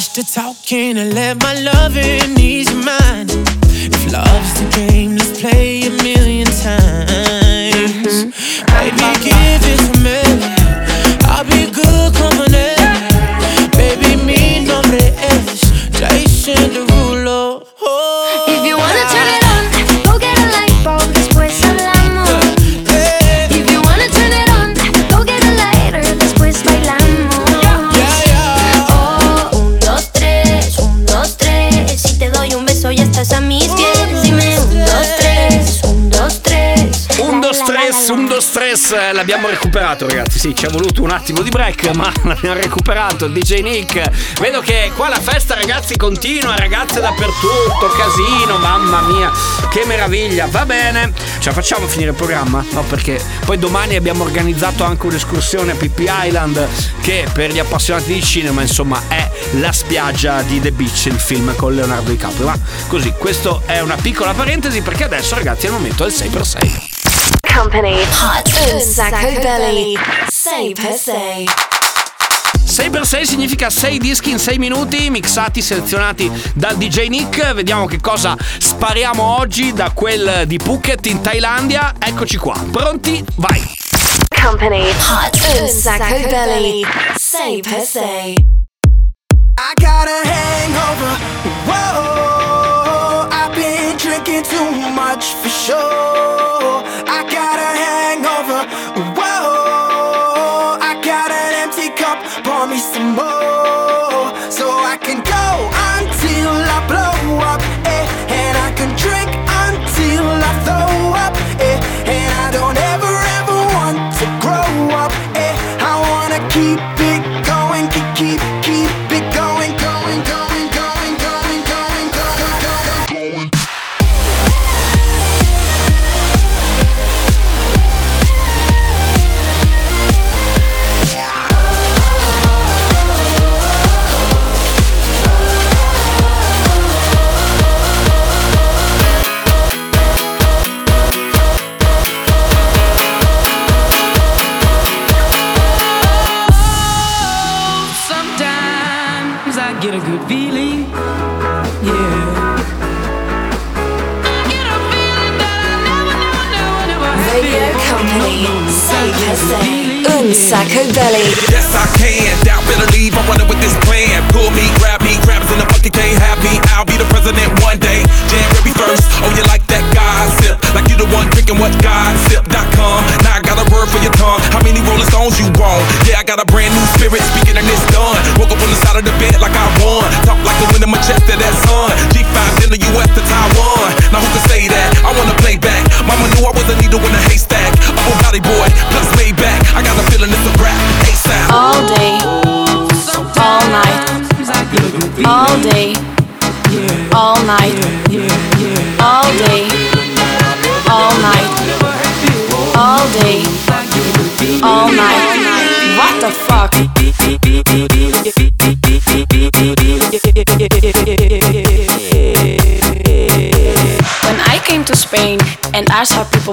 Just 0.00 0.16
the 0.16 0.22
talking 0.22 0.96
and 0.96 1.12
let 1.12 1.42
my 1.42 1.52
loving 1.60 2.38
ease 2.40 2.72
your 2.72 2.82
mind. 2.82 3.28
If 3.68 4.10
love's 4.10 4.54
the 4.58 4.66
game, 4.74 5.14
let's 5.14 5.38
play 5.38 5.82
a 5.82 5.90
million 5.90 6.46
times. 6.46 8.24
Mm-hmm. 8.24 8.64
Baby, 8.72 9.08
give 9.20 9.59
eh, 38.92 39.12
l'abbiamo 39.12 39.48
recuperato 39.48 40.06
ragazzi, 40.06 40.38
sì, 40.38 40.54
ci 40.54 40.66
è 40.66 40.68
voluto 40.68 41.02
un 41.02 41.10
attimo 41.10 41.42
di 41.42 41.50
break, 41.50 41.94
ma 41.94 42.12
l'abbiamo 42.24 42.60
recuperato, 42.60 43.28
DJ 43.28 43.60
Nick. 43.60 44.10
Vedo 44.40 44.60
che 44.60 44.90
qua 44.96 45.08
la 45.08 45.20
festa 45.20 45.54
ragazzi 45.54 45.96
continua, 45.96 46.56
ragazze 46.56 47.00
dappertutto, 47.00 47.88
casino, 47.96 48.58
mamma 48.58 49.02
mia, 49.02 49.30
che 49.70 49.84
meraviglia, 49.86 50.46
va 50.50 50.64
bene. 50.64 51.12
Ce 51.38 51.48
la 51.48 51.52
facciamo 51.52 51.86
finire 51.86 52.10
il 52.10 52.16
programma? 52.16 52.64
No, 52.70 52.82
perché 52.82 53.20
poi 53.44 53.58
domani 53.58 53.96
abbiamo 53.96 54.24
organizzato 54.24 54.84
anche 54.84 55.06
un'escursione 55.06 55.72
a 55.72 55.74
Pippi 55.74 56.08
Island, 56.08 56.66
che 57.00 57.26
per 57.32 57.52
gli 57.52 57.58
appassionati 57.58 58.12
di 58.12 58.22
cinema, 58.22 58.62
insomma, 58.62 59.02
è 59.08 59.30
la 59.52 59.72
spiaggia 59.72 60.42
di 60.42 60.60
The 60.60 60.72
Beach, 60.72 61.06
il 61.06 61.18
film 61.18 61.54
con 61.54 61.74
Leonardo 61.74 62.10
DiCaprio. 62.10 62.46
Ma 62.46 62.58
così, 62.86 63.12
questo 63.18 63.62
è 63.66 63.80
una 63.80 63.96
piccola 63.96 64.32
parentesi 64.32 64.80
perché 64.80 65.04
adesso 65.04 65.34
ragazzi 65.34 65.66
è 65.66 65.68
il 65.68 65.74
momento 65.74 66.04
del 66.04 66.12
6x6. 66.12 66.99
Company 67.60 68.02
Hot 68.22 68.50
un 68.72 68.80
sacco 68.80 69.38
belly. 69.38 69.94
Say 70.30 70.72
per 70.72 70.94
say. 70.94 71.44
6x6 72.64 73.22
significa 73.22 73.68
6 73.68 73.98
dischi 73.98 74.30
in 74.30 74.38
6 74.38 74.56
minuti 74.56 75.10
mixati, 75.10 75.60
selezionati 75.60 76.32
dal 76.54 76.78
DJ 76.78 77.08
Nick. 77.08 77.52
Vediamo 77.52 77.84
che 77.84 78.00
cosa 78.00 78.34
spariamo 78.58 79.22
oggi 79.22 79.74
da 79.74 79.90
quel 79.90 80.46
di 80.46 80.56
Phuket 80.56 81.04
in 81.04 81.20
Thailandia. 81.20 81.96
Eccoci 81.98 82.38
qua, 82.38 82.58
pronti? 82.70 83.22
Vai! 83.34 83.62
Company 84.42 84.88
Hot 85.10 85.68
sacco 85.68 86.28
belly. 86.30 86.82
Say 87.16 87.60
per 87.60 87.82
say. 87.82 88.36
I 89.58 89.74
got 89.74 90.08
a 90.08 90.22
hangover. 90.24 91.18
Whoa, 91.66 93.28
I've 93.30 93.54
been 93.54 93.98
drinking 93.98 94.44
too 94.44 94.70
much 94.94 95.34
for 95.42 95.50
sure. 95.50 96.19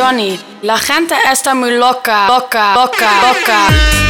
Johnny, 0.00 0.40
la 0.62 0.78
gente 0.78 1.14
está 1.30 1.54
muy 1.54 1.72
loca, 1.72 2.26
loca, 2.26 2.74
loca, 2.74 3.10
loca. 3.22 4.09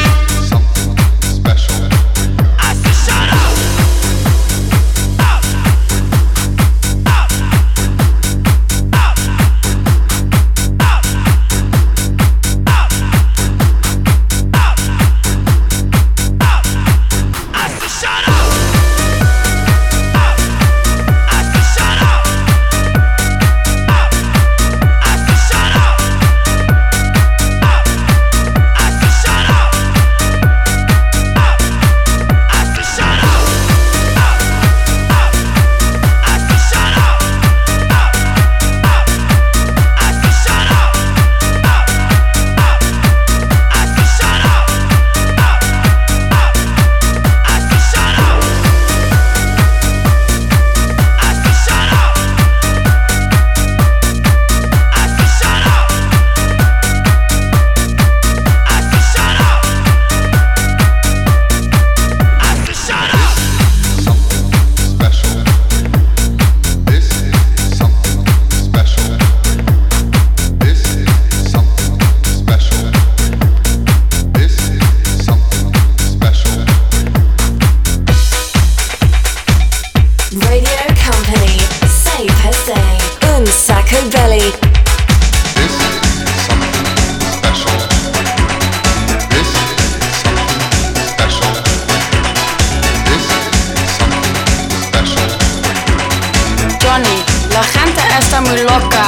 I'm 98.40 98.46
muy 98.46 98.62
loca. 98.62 99.00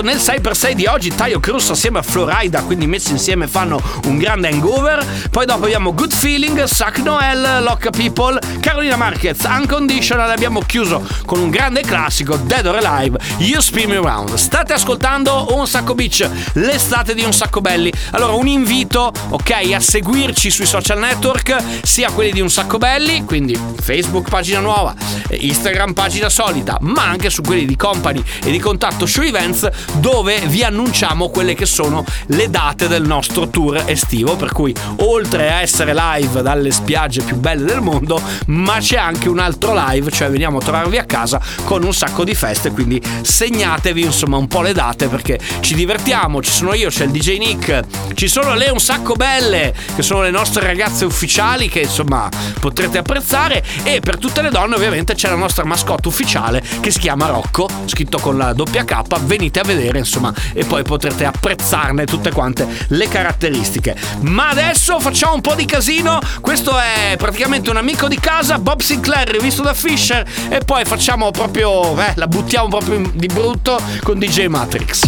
Ascoltato 0.00 0.02
nel 0.02 0.16
6x6 0.16 0.72
di 0.72 0.86
oggi 0.86 1.14
Taio 1.14 1.40
Cruz 1.40 1.70
assieme 1.70 1.98
a 1.98 2.02
Florida, 2.02 2.62
quindi 2.62 2.86
messi 2.86 3.12
insieme 3.12 3.46
fanno 3.46 3.80
un 4.04 4.18
grande 4.18 4.48
hangover. 4.48 5.04
Poi 5.30 5.46
dopo 5.46 5.64
abbiamo 5.64 5.94
Good 5.94 6.12
Feeling, 6.12 6.64
Suck 6.64 6.98
Noel, 6.98 7.62
Locka 7.62 7.90
People, 7.90 8.38
Carolina 8.60 8.96
Marquez, 8.96 9.42
Unconditional. 9.44 10.30
Abbiamo 10.30 10.60
chiuso 10.60 11.06
con 11.24 11.38
un 11.38 11.50
grande 11.50 11.82
classico, 11.82 12.36
Dead 12.36 12.66
or 12.66 12.84
Alive, 12.84 13.18
You 13.38 13.60
Spin 13.60 13.90
Me 13.90 13.96
Around. 13.96 14.34
State 14.34 14.72
ascoltando 14.72 15.54
Un 15.54 15.66
Sacco 15.66 15.94
Beach, 15.94 16.28
l'estate 16.54 17.14
di 17.14 17.22
Un 17.22 17.32
Sacco 17.32 17.60
Belli. 17.60 17.92
Allora, 18.12 18.32
un 18.32 18.46
invito, 18.46 19.12
ok, 19.28 19.72
a 19.74 19.80
seguirci 19.80 20.50
sui 20.50 20.66
social 20.66 20.98
network, 20.98 21.56
sia 21.82 22.10
quelli 22.10 22.32
di 22.32 22.40
Un 22.40 22.50
Sacco 22.50 22.78
Belli, 22.78 23.24
quindi 23.24 23.58
Facebook 23.80 24.28
pagina 24.28 24.60
nuova, 24.60 24.94
Instagram 25.30 25.92
pagina 25.92 26.28
solita, 26.28 26.78
ma 26.80 27.04
anche 27.04 27.30
su 27.30 27.42
quelli 27.42 27.66
di 27.66 27.76
Company 27.76 28.22
e 28.44 28.50
di 28.50 28.58
Contatto 28.58 29.06
Show 29.06 29.24
Events 29.24 29.68
dove 29.98 30.40
vi 30.46 30.62
annunciamo 30.62 31.28
quelle 31.28 31.54
che 31.54 31.66
sono 31.66 32.04
le 32.26 32.48
date 32.48 32.88
del 32.88 33.06
nostro 33.06 33.48
tour 33.48 33.82
estivo 33.86 34.36
per 34.36 34.52
cui 34.52 34.74
oltre 34.96 35.50
a 35.50 35.60
essere 35.60 35.94
live 35.94 36.42
dalle 36.42 36.70
spiagge 36.70 37.22
più 37.22 37.36
belle 37.36 37.64
del 37.64 37.80
mondo 37.80 38.20
ma 38.46 38.78
c'è 38.78 38.96
anche 38.96 39.28
un 39.28 39.38
altro 39.38 39.72
live 39.74 40.10
cioè 40.10 40.30
veniamo 40.30 40.58
a 40.58 40.60
trovarvi 40.60 40.96
a 40.98 41.04
casa 41.04 41.40
con 41.64 41.82
un 41.82 41.92
sacco 41.92 42.24
di 42.24 42.34
feste 42.34 42.70
quindi 42.70 43.02
segnatevi 43.22 44.02
insomma 44.02 44.36
un 44.36 44.46
po' 44.46 44.62
le 44.62 44.72
date 44.72 45.08
perché 45.08 45.38
ci 45.60 45.74
divertiamo 45.74 46.40
ci 46.40 46.50
sono 46.50 46.72
io 46.74 46.88
c'è 46.88 47.04
il 47.04 47.10
DJ 47.10 47.38
Nick 47.38 47.80
ci 48.14 48.28
sono 48.28 48.54
le 48.54 48.70
un 48.70 48.80
sacco 48.80 49.14
belle 49.14 49.74
che 49.94 50.02
sono 50.02 50.22
le 50.22 50.30
nostre 50.30 50.64
ragazze 50.64 51.04
ufficiali 51.04 51.68
che 51.68 51.80
insomma 51.80 52.28
potrete 52.60 52.98
apprezzare 52.98 53.64
e 53.82 54.00
per 54.00 54.18
tutte 54.18 54.40
le 54.42 54.50
donne 54.50 54.76
ovviamente 54.76 55.14
c'è 55.14 55.28
la 55.28 55.36
nostra 55.36 55.64
mascotte 55.64 56.08
ufficiale 56.08 56.62
che 56.80 56.90
si 56.90 57.00
chiama 57.00 57.26
Rocco 57.26 57.68
scritto 57.86 58.18
con 58.18 58.36
la 58.36 58.52
doppia 58.52 58.84
K 58.84 59.18
venite 59.24 59.60
a 59.60 59.64
vedere 59.64 59.79
vedere, 59.80 59.98
insomma, 59.98 60.32
e 60.52 60.64
poi 60.64 60.82
potrete 60.82 61.24
apprezzarne 61.24 62.04
tutte 62.04 62.30
quante 62.30 62.68
le 62.88 63.08
caratteristiche. 63.08 63.96
Ma 64.20 64.50
adesso 64.50 65.00
facciamo 65.00 65.34
un 65.34 65.40
po' 65.40 65.54
di 65.54 65.64
casino. 65.64 66.20
Questo 66.40 66.78
è 66.78 67.16
praticamente 67.16 67.70
un 67.70 67.76
amico 67.76 68.06
di 68.06 68.20
casa, 68.20 68.58
Bob 68.58 68.80
Sinclair, 68.80 69.28
rivisto 69.28 69.62
da 69.62 69.72
Fisher, 69.72 70.26
e 70.48 70.60
poi 70.64 70.84
facciamo 70.84 71.30
proprio, 71.30 71.98
eh, 72.00 72.12
la 72.16 72.26
buttiamo 72.26 72.68
proprio 72.68 73.10
di 73.14 73.26
brutto 73.26 73.80
con 74.02 74.18
DJ 74.18 74.46
Matrix. 74.46 75.00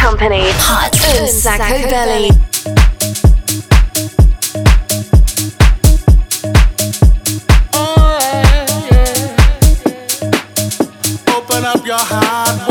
Company 0.00 0.48
Hot 0.48 1.20
Un 1.20 1.28
Sacco 1.28 1.88
Belly. 1.88 2.44
your 11.86 11.96
heart 11.98 12.68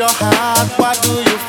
your 0.00 0.08
heart, 0.08 0.78
what 0.78 0.96
do 1.02 1.12
you 1.12 1.39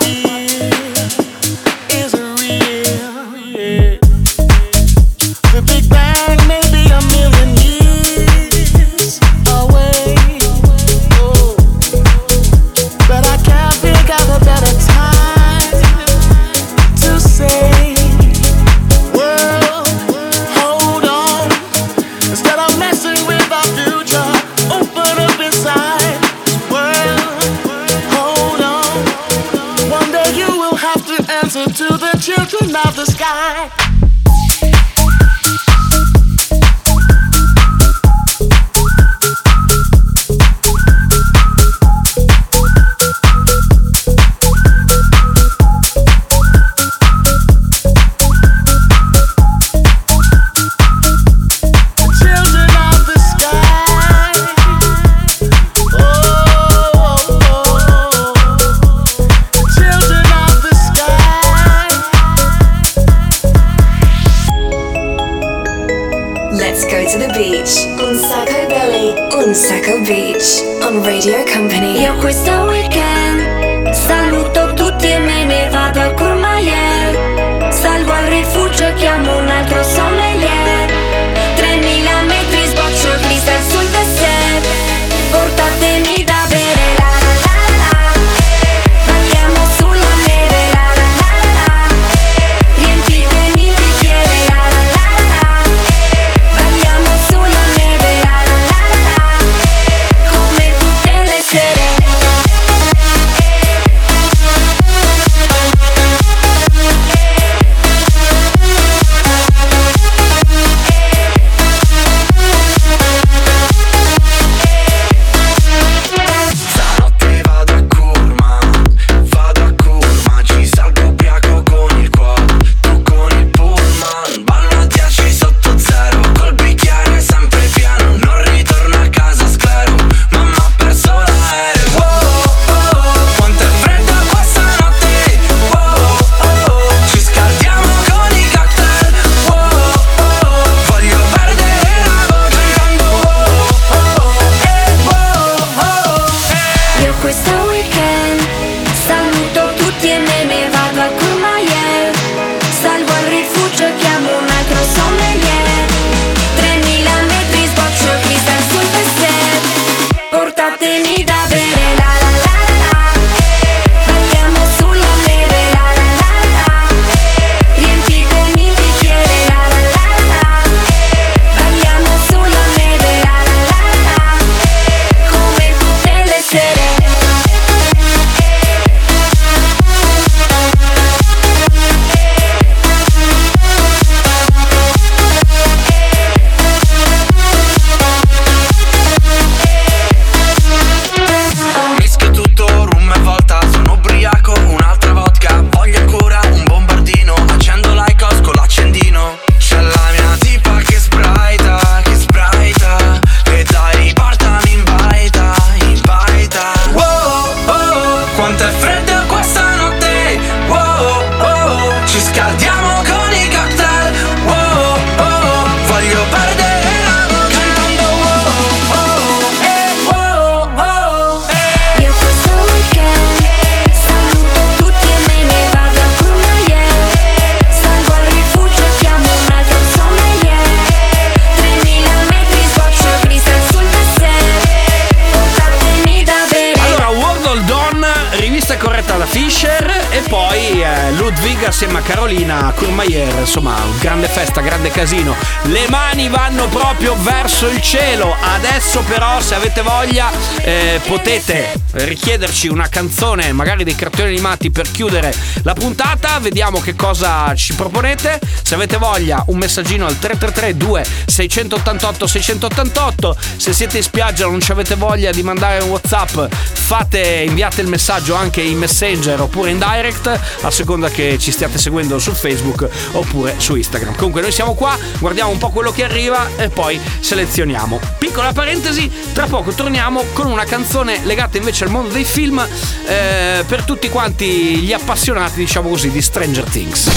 se 249.52 249.56
avete 249.58 249.82
voglia 249.82 250.61
eh, 250.64 251.00
potete 251.06 251.74
richiederci 251.92 252.68
una 252.68 252.88
canzone, 252.88 253.52
magari 253.52 253.84
dei 253.84 253.96
cartoni 253.96 254.30
animati 254.30 254.72
per 254.72 254.90
chiudere 254.90 255.34
la 255.64 255.74
puntata. 255.74 256.40
Vediamo 256.40 256.80
che 256.80 256.96
cosa 256.96 257.54
ci 257.56 257.74
proponete. 257.74 258.40
Se 258.62 258.76
avete 258.76 258.98
voglia, 258.98 259.44
un 259.48 259.58
messaggino 259.58 260.06
al 260.06 260.18
333 260.18 260.78
2688 260.78 262.28
688. 262.28 263.38
Se 263.58 263.74
siete 263.74 263.98
in 263.98 264.04
spiaggia 264.04 264.46
e 264.46 264.50
non 264.50 264.62
ci 264.62 264.72
avete 264.72 264.96
voglia 264.96 265.32
di 265.32 265.44
mandare 265.44 265.84
un 265.84 265.90
WhatsApp, 265.90 266.52
fate, 266.74 267.46
inviate 267.48 267.82
il 267.82 267.88
messaggio 267.88 268.36
anche 268.36 268.62
in 268.62 268.78
Messenger 268.78 269.42
oppure 269.42 269.72
in 269.72 269.80
direct, 269.80 270.40
a 270.62 270.72
seconda 270.72 271.10
che 271.10 271.38
ci 271.40 271.52
stiate 271.52 271.78
seguendo 271.78 272.20
su 272.20 272.32
Facebook 272.32 272.88
oppure 273.14 273.56
su 273.58 273.76
Instagram. 273.76 274.16
Comunque 274.16 274.42
noi 274.42 274.52
siamo 274.52 274.74
qua, 274.74 274.98
guardiamo 275.20 275.52
un 275.52 275.58
po' 275.58 275.70
quello 275.70 275.92
che 275.92 276.04
arriva 276.04 276.48
e 276.58 276.70
poi 276.70 277.00
selezioniamo. 277.20 278.00
Piccola 278.18 278.54
parentesi, 278.54 279.12
tra 279.34 279.48
poco 279.48 279.72
torniamo 279.72 280.24
con 280.34 280.48
una 280.52 280.61
una 280.62 280.70
canzone 280.70 281.22
legata 281.24 281.58
invece 281.58 281.86
al 281.86 281.90
mondo 281.90 282.14
dei 282.14 282.24
film 282.24 282.64
eh, 283.08 283.64
per 283.68 283.84
tutti 283.84 284.10
quanti 284.10 284.78
gli 284.78 284.94
appassionati, 284.94 285.56
diciamo 285.56 285.90
così, 285.90 286.12
di 286.12 286.22
Stranger 286.22 286.64
Things. 286.66 287.10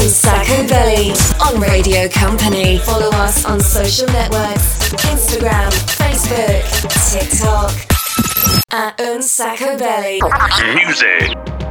Sacco 0.00 0.64
Belly 0.64 1.12
on 1.38 1.62
Radio 1.62 2.08
Company. 2.18 2.78
Follow 2.78 3.10
us 3.24 3.44
on 3.44 3.60
social 3.60 4.10
networks 4.10 4.90
Instagram, 5.04 5.70
Facebook, 5.70 6.64
TikTok. 7.10 7.86
At 8.70 8.98
Un 8.98 9.22
Sacco 9.22 9.76
Belly. 9.76 10.18
Music. 10.74 11.61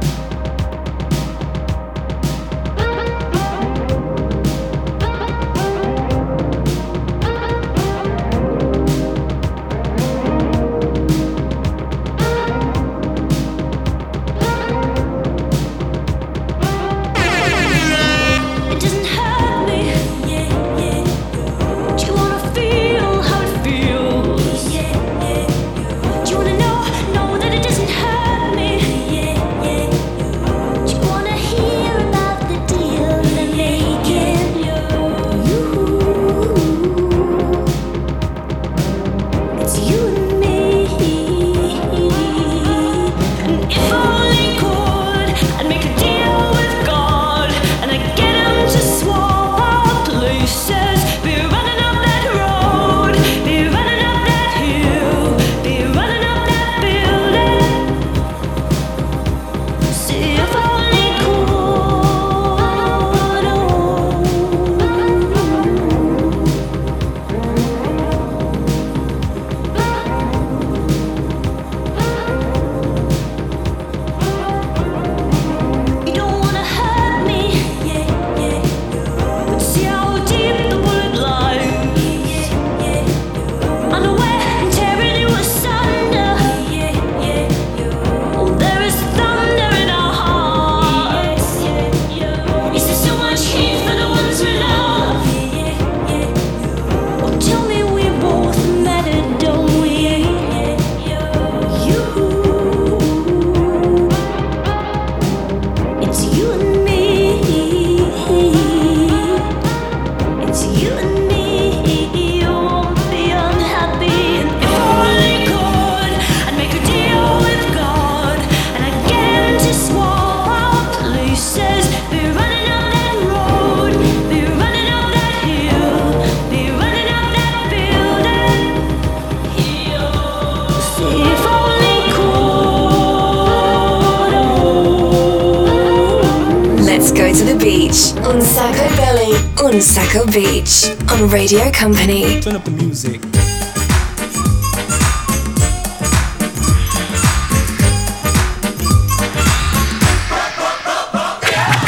on 141.12 141.28
Radio 141.28 141.70
Company. 141.70 142.40
Turn 142.40 142.56
up 142.56 142.64
the 142.64 142.70
music. 142.70 143.20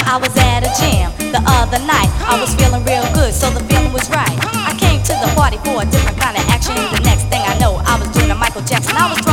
I 0.07 0.19
was 0.21 0.37
at 0.37 0.61
a 0.61 0.71
jam 0.79 1.11
the 1.33 1.41
other 1.47 1.79
night. 1.87 2.11
I 2.29 2.39
was 2.39 2.55
feeling 2.55 2.85
real 2.85 3.05
good, 3.15 3.33
so 3.33 3.51
the 3.51 3.65
feeling 3.65 3.93
was 3.93 4.09
right. 4.11 4.37
I 4.53 4.77
came 4.79 5.03
to 5.03 5.15
the 5.17 5.33
party 5.35 5.57
for 5.65 5.83
a 5.83 5.87
different 5.87 6.19
kind 6.21 6.37
of 6.37 6.45
action. 6.49 6.75
The 6.75 7.01
next 7.01 7.25
thing 7.33 7.41
I 7.41 7.57
know, 7.59 7.81
I 7.85 7.99
was 7.99 8.09
doing 8.09 8.31
a 8.31 8.35
Michael 8.35 8.63
Jackson. 8.63 8.97
I 8.97 9.09
was 9.09 9.25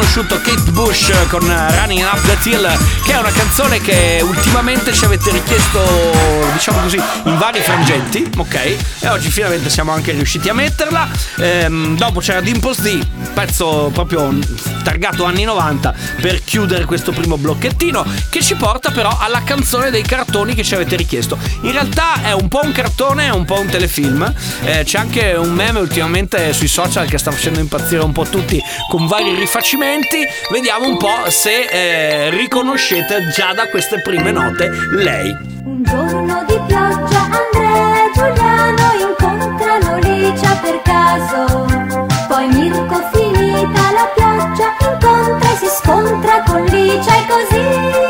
riconosciuto 0.00 0.40
che 0.40 0.59
Bush 0.80 1.12
con 1.28 1.40
Running 1.40 2.00
Up 2.00 2.22
the 2.22 2.48
Hill, 2.48 2.66
che 3.04 3.12
è 3.12 3.18
una 3.18 3.30
canzone 3.30 3.82
che 3.82 4.20
ultimamente 4.22 4.94
ci 4.94 5.04
avete 5.04 5.30
richiesto, 5.30 5.78
diciamo 6.54 6.80
così, 6.80 6.98
in 7.24 7.36
vari 7.36 7.60
frangenti, 7.60 8.26
ok? 8.34 8.76
E 9.00 9.08
oggi 9.08 9.28
finalmente 9.28 9.68
siamo 9.68 9.92
anche 9.92 10.12
riusciti 10.12 10.48
a 10.48 10.54
metterla. 10.54 11.06
Ehm, 11.36 11.98
dopo 11.98 12.20
c'era 12.20 12.40
Dimpos 12.40 12.80
D, 12.80 12.98
pezzo 13.34 13.90
proprio 13.92 14.34
targato 14.82 15.24
anni 15.24 15.44
90, 15.44 15.94
per 16.18 16.42
chiudere 16.42 16.86
questo 16.86 17.12
primo 17.12 17.36
blocchettino, 17.36 18.02
che 18.30 18.42
ci 18.42 18.54
porta 18.54 18.90
però 18.90 19.14
alla 19.20 19.42
canzone 19.42 19.90
dei 19.90 20.02
cartoni 20.02 20.54
che 20.54 20.64
ci 20.64 20.74
avete 20.74 20.96
richiesto. 20.96 21.36
In 21.60 21.72
realtà 21.72 22.22
è 22.22 22.32
un 22.32 22.48
po' 22.48 22.60
un 22.64 22.72
cartone, 22.72 23.26
è 23.26 23.30
un 23.30 23.44
po' 23.44 23.60
un 23.60 23.66
telefilm. 23.66 24.32
Eh, 24.64 24.84
c'è 24.84 24.98
anche 24.98 25.34
un 25.34 25.52
meme 25.52 25.78
ultimamente 25.78 26.54
sui 26.54 26.68
social 26.68 27.06
che 27.06 27.18
sta 27.18 27.30
facendo 27.30 27.60
impazzire 27.60 28.02
un 28.02 28.12
po' 28.12 28.24
tutti 28.24 28.58
con 28.88 29.06
vari 29.06 29.34
rifacimenti. 29.34 30.24
Vediamo 30.50 30.69
vediamo 30.70 30.92
un 30.92 30.98
po' 30.98 31.28
se 31.30 31.62
eh, 31.64 32.30
riconoscete 32.30 33.30
già 33.34 33.52
da 33.52 33.68
queste 33.68 34.00
prime 34.02 34.30
note 34.30 34.70
lei. 34.92 35.36
Un 35.64 35.82
giorno 35.82 36.44
di 36.46 36.60
pioggia 36.64 37.28
Andrea 37.28 38.04
e 38.04 38.10
Giuliano 38.14 38.92
incontrano 39.08 39.98
Licia 39.98 40.54
per 40.62 40.80
caso. 40.82 41.66
Poi 42.28 42.46
Mirko 42.46 43.02
finita 43.12 43.90
la 43.90 44.12
pioggia 44.14 44.76
incontra 44.80 45.50
e 45.50 45.56
si 45.56 45.66
scontra 45.66 46.42
con 46.46 46.64
Licia 46.66 47.16
e 47.16 47.26
così 47.26 48.09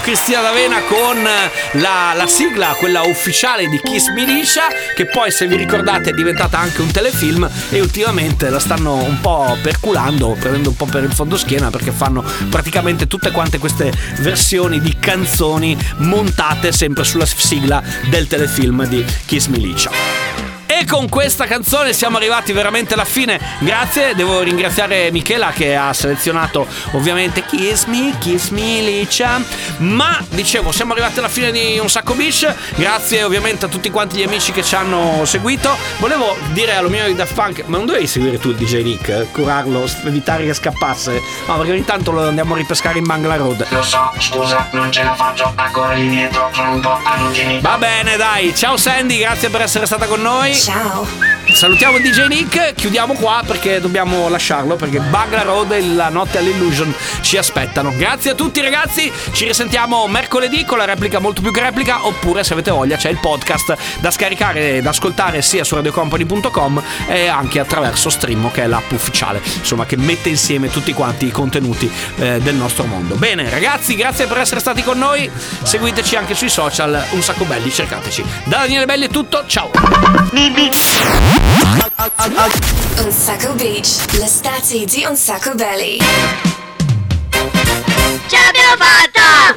Cristina 0.00 0.40
D'Avena 0.40 0.80
con 0.82 1.22
la, 1.72 2.12
la 2.14 2.26
sigla, 2.26 2.74
quella 2.78 3.02
ufficiale 3.02 3.66
di 3.68 3.80
Kiss 3.82 4.10
Militia, 4.10 4.64
che 4.94 5.06
poi 5.06 5.30
se 5.30 5.46
vi 5.46 5.56
ricordate 5.56 6.10
è 6.10 6.12
diventata 6.12 6.58
anche 6.58 6.80
un 6.80 6.90
telefilm 6.90 7.48
e 7.70 7.80
ultimamente 7.80 8.48
la 8.50 8.58
stanno 8.58 8.94
un 8.94 9.20
po' 9.20 9.56
perculando, 9.62 10.36
prendendo 10.38 10.70
un 10.70 10.76
po' 10.76 10.86
per 10.86 11.04
il 11.04 11.12
fondoschiena 11.12 11.70
perché 11.70 11.90
fanno 11.90 12.24
praticamente 12.48 13.06
tutte 13.06 13.30
quante 13.30 13.58
queste 13.58 13.92
versioni 14.18 14.80
di 14.80 14.96
canzoni 14.98 15.76
montate 15.98 16.72
sempre 16.72 17.04
sulla 17.04 17.26
sigla 17.26 17.82
del 18.08 18.26
telefilm 18.26 18.86
di 18.86 19.04
Kiss 19.26 19.46
Militia. 19.46 20.27
E 20.70 20.84
con 20.84 21.08
questa 21.08 21.46
canzone 21.46 21.94
siamo 21.94 22.18
arrivati 22.18 22.52
veramente 22.52 22.92
alla 22.92 23.06
fine. 23.06 23.40
Grazie, 23.60 24.14
devo 24.14 24.42
ringraziare 24.42 25.10
Michela 25.10 25.50
che 25.50 25.74
ha 25.74 25.94
selezionato 25.94 26.66
ovviamente 26.90 27.42
Kiss 27.46 27.86
Me, 27.86 28.14
Kiss 28.18 28.50
Me 28.50 28.82
Licia. 28.82 29.40
Ma 29.78 30.22
dicevo, 30.28 30.70
siamo 30.70 30.92
arrivati 30.92 31.20
alla 31.20 31.30
fine 31.30 31.50
di 31.52 31.78
Un 31.80 31.88
Sacco 31.88 32.12
Beach. 32.12 32.54
Grazie 32.74 33.22
ovviamente 33.22 33.64
a 33.64 33.68
tutti 33.68 33.90
quanti 33.90 34.18
gli 34.18 34.22
amici 34.24 34.52
che 34.52 34.62
ci 34.62 34.74
hanno 34.74 35.24
seguito. 35.24 35.74
Volevo 36.00 36.36
dire 36.52 36.74
all'omino 36.74 37.06
di 37.06 37.14
Daft 37.14 37.32
Punk, 37.32 37.62
ma 37.64 37.78
non 37.78 37.86
dovevi 37.86 38.06
seguire 38.06 38.38
tu 38.38 38.50
il 38.50 38.56
DJ 38.56 38.82
Nick, 38.82 39.32
curarlo, 39.32 39.88
evitare 40.04 40.44
che 40.44 40.52
scappasse. 40.52 41.22
No, 41.46 41.56
perché 41.56 41.72
ogni 41.72 41.84
tanto 41.86 42.10
lo 42.10 42.28
andiamo 42.28 42.52
a 42.52 42.58
ripescare 42.58 42.98
in 42.98 43.06
Bangla 43.06 43.36
Road. 43.36 43.66
Lo 43.70 43.82
so, 43.82 44.12
scusa, 44.18 44.68
non 44.72 44.92
ce 44.92 45.02
la 45.02 45.14
faccio, 45.14 45.50
ancora 45.54 45.94
dietro, 45.94 46.50
sono 46.52 46.72
un 46.72 46.80
po' 46.80 47.00
allungini. 47.02 47.58
Va 47.60 47.78
bene, 47.78 48.18
dai. 48.18 48.54
Ciao 48.54 48.76
Sandy, 48.76 49.18
grazie 49.18 49.48
per 49.48 49.62
essere 49.62 49.86
stata 49.86 50.04
con 50.04 50.20
noi. 50.20 50.56
Ciao. 50.58 51.37
Salutiamo 51.52 51.98
DJ 51.98 52.26
Nick, 52.26 52.74
chiudiamo 52.74 53.14
qua 53.14 53.42
perché 53.44 53.80
dobbiamo 53.80 54.28
lasciarlo 54.28 54.76
perché 54.76 55.00
Bangla 55.00 55.42
Road 55.42 55.72
e 55.72 55.82
la 55.82 56.08
notte 56.08 56.38
all'Illusion 56.38 56.94
ci 57.20 57.36
aspettano. 57.36 57.92
Grazie 57.96 58.30
a 58.32 58.34
tutti 58.34 58.60
ragazzi, 58.60 59.10
ci 59.32 59.46
risentiamo 59.46 60.06
mercoledì 60.06 60.64
con 60.64 60.78
la 60.78 60.84
replica 60.84 61.18
molto 61.18 61.40
più 61.40 61.50
che 61.50 61.60
replica 61.60 62.06
oppure 62.06 62.44
se 62.44 62.52
avete 62.52 62.70
voglia 62.70 62.96
c'è 62.96 63.08
il 63.08 63.18
podcast 63.18 63.76
da 63.98 64.10
scaricare 64.10 64.76
e 64.76 64.82
da 64.82 64.90
ascoltare 64.90 65.42
sia 65.42 65.64
su 65.64 65.74
radiocompany.com 65.74 66.82
e 67.08 67.26
anche 67.26 67.58
attraverso 67.58 68.08
Streamo 68.08 68.50
che 68.52 68.62
è 68.62 68.66
l'app 68.66 68.92
ufficiale, 68.92 69.40
insomma 69.42 69.84
che 69.84 69.96
mette 69.96 70.28
insieme 70.28 70.70
tutti 70.70 70.92
quanti 70.92 71.26
i 71.26 71.30
contenuti 71.30 71.90
eh, 72.18 72.40
del 72.40 72.54
nostro 72.54 72.84
mondo. 72.84 73.16
Bene 73.16 73.50
ragazzi, 73.50 73.96
grazie 73.96 74.26
per 74.26 74.38
essere 74.38 74.60
stati 74.60 74.82
con 74.84 74.98
noi, 74.98 75.28
seguiteci 75.62 76.14
anche 76.14 76.34
sui 76.34 76.50
social, 76.50 77.04
un 77.10 77.22
sacco 77.22 77.44
belli, 77.44 77.70
cercateci. 77.72 78.22
Da 78.44 78.58
Daniele 78.58 78.84
Belli 78.86 79.06
è 79.06 79.08
tutto, 79.08 79.44
ciao! 79.46 79.70
Un 83.00 83.12
sacco 83.12 83.52
beach, 83.54 83.96
l'estate 84.12 84.84
di 84.84 85.04
Un 85.08 85.16
sacco 85.16 85.54
belly. 85.54 85.98
Ce 88.26 88.36
l'abbiamo 88.36 88.76
fatta! 88.76 89.56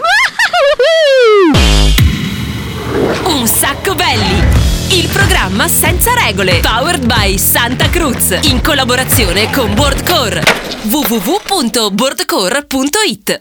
Un 3.29 3.47
sacco 3.47 3.95
belli! 3.95 4.43
Il 4.89 5.07
programma 5.07 5.67
senza 5.67 6.13
regole. 6.13 6.59
Powered 6.59 7.03
by 7.05 7.36
Santa 7.38 7.89
Cruz. 7.89 8.38
In 8.43 8.61
collaborazione 8.61 9.49
con 9.51 9.73
Boardcore. 9.73 10.43
www.boardcore.it 10.84 13.29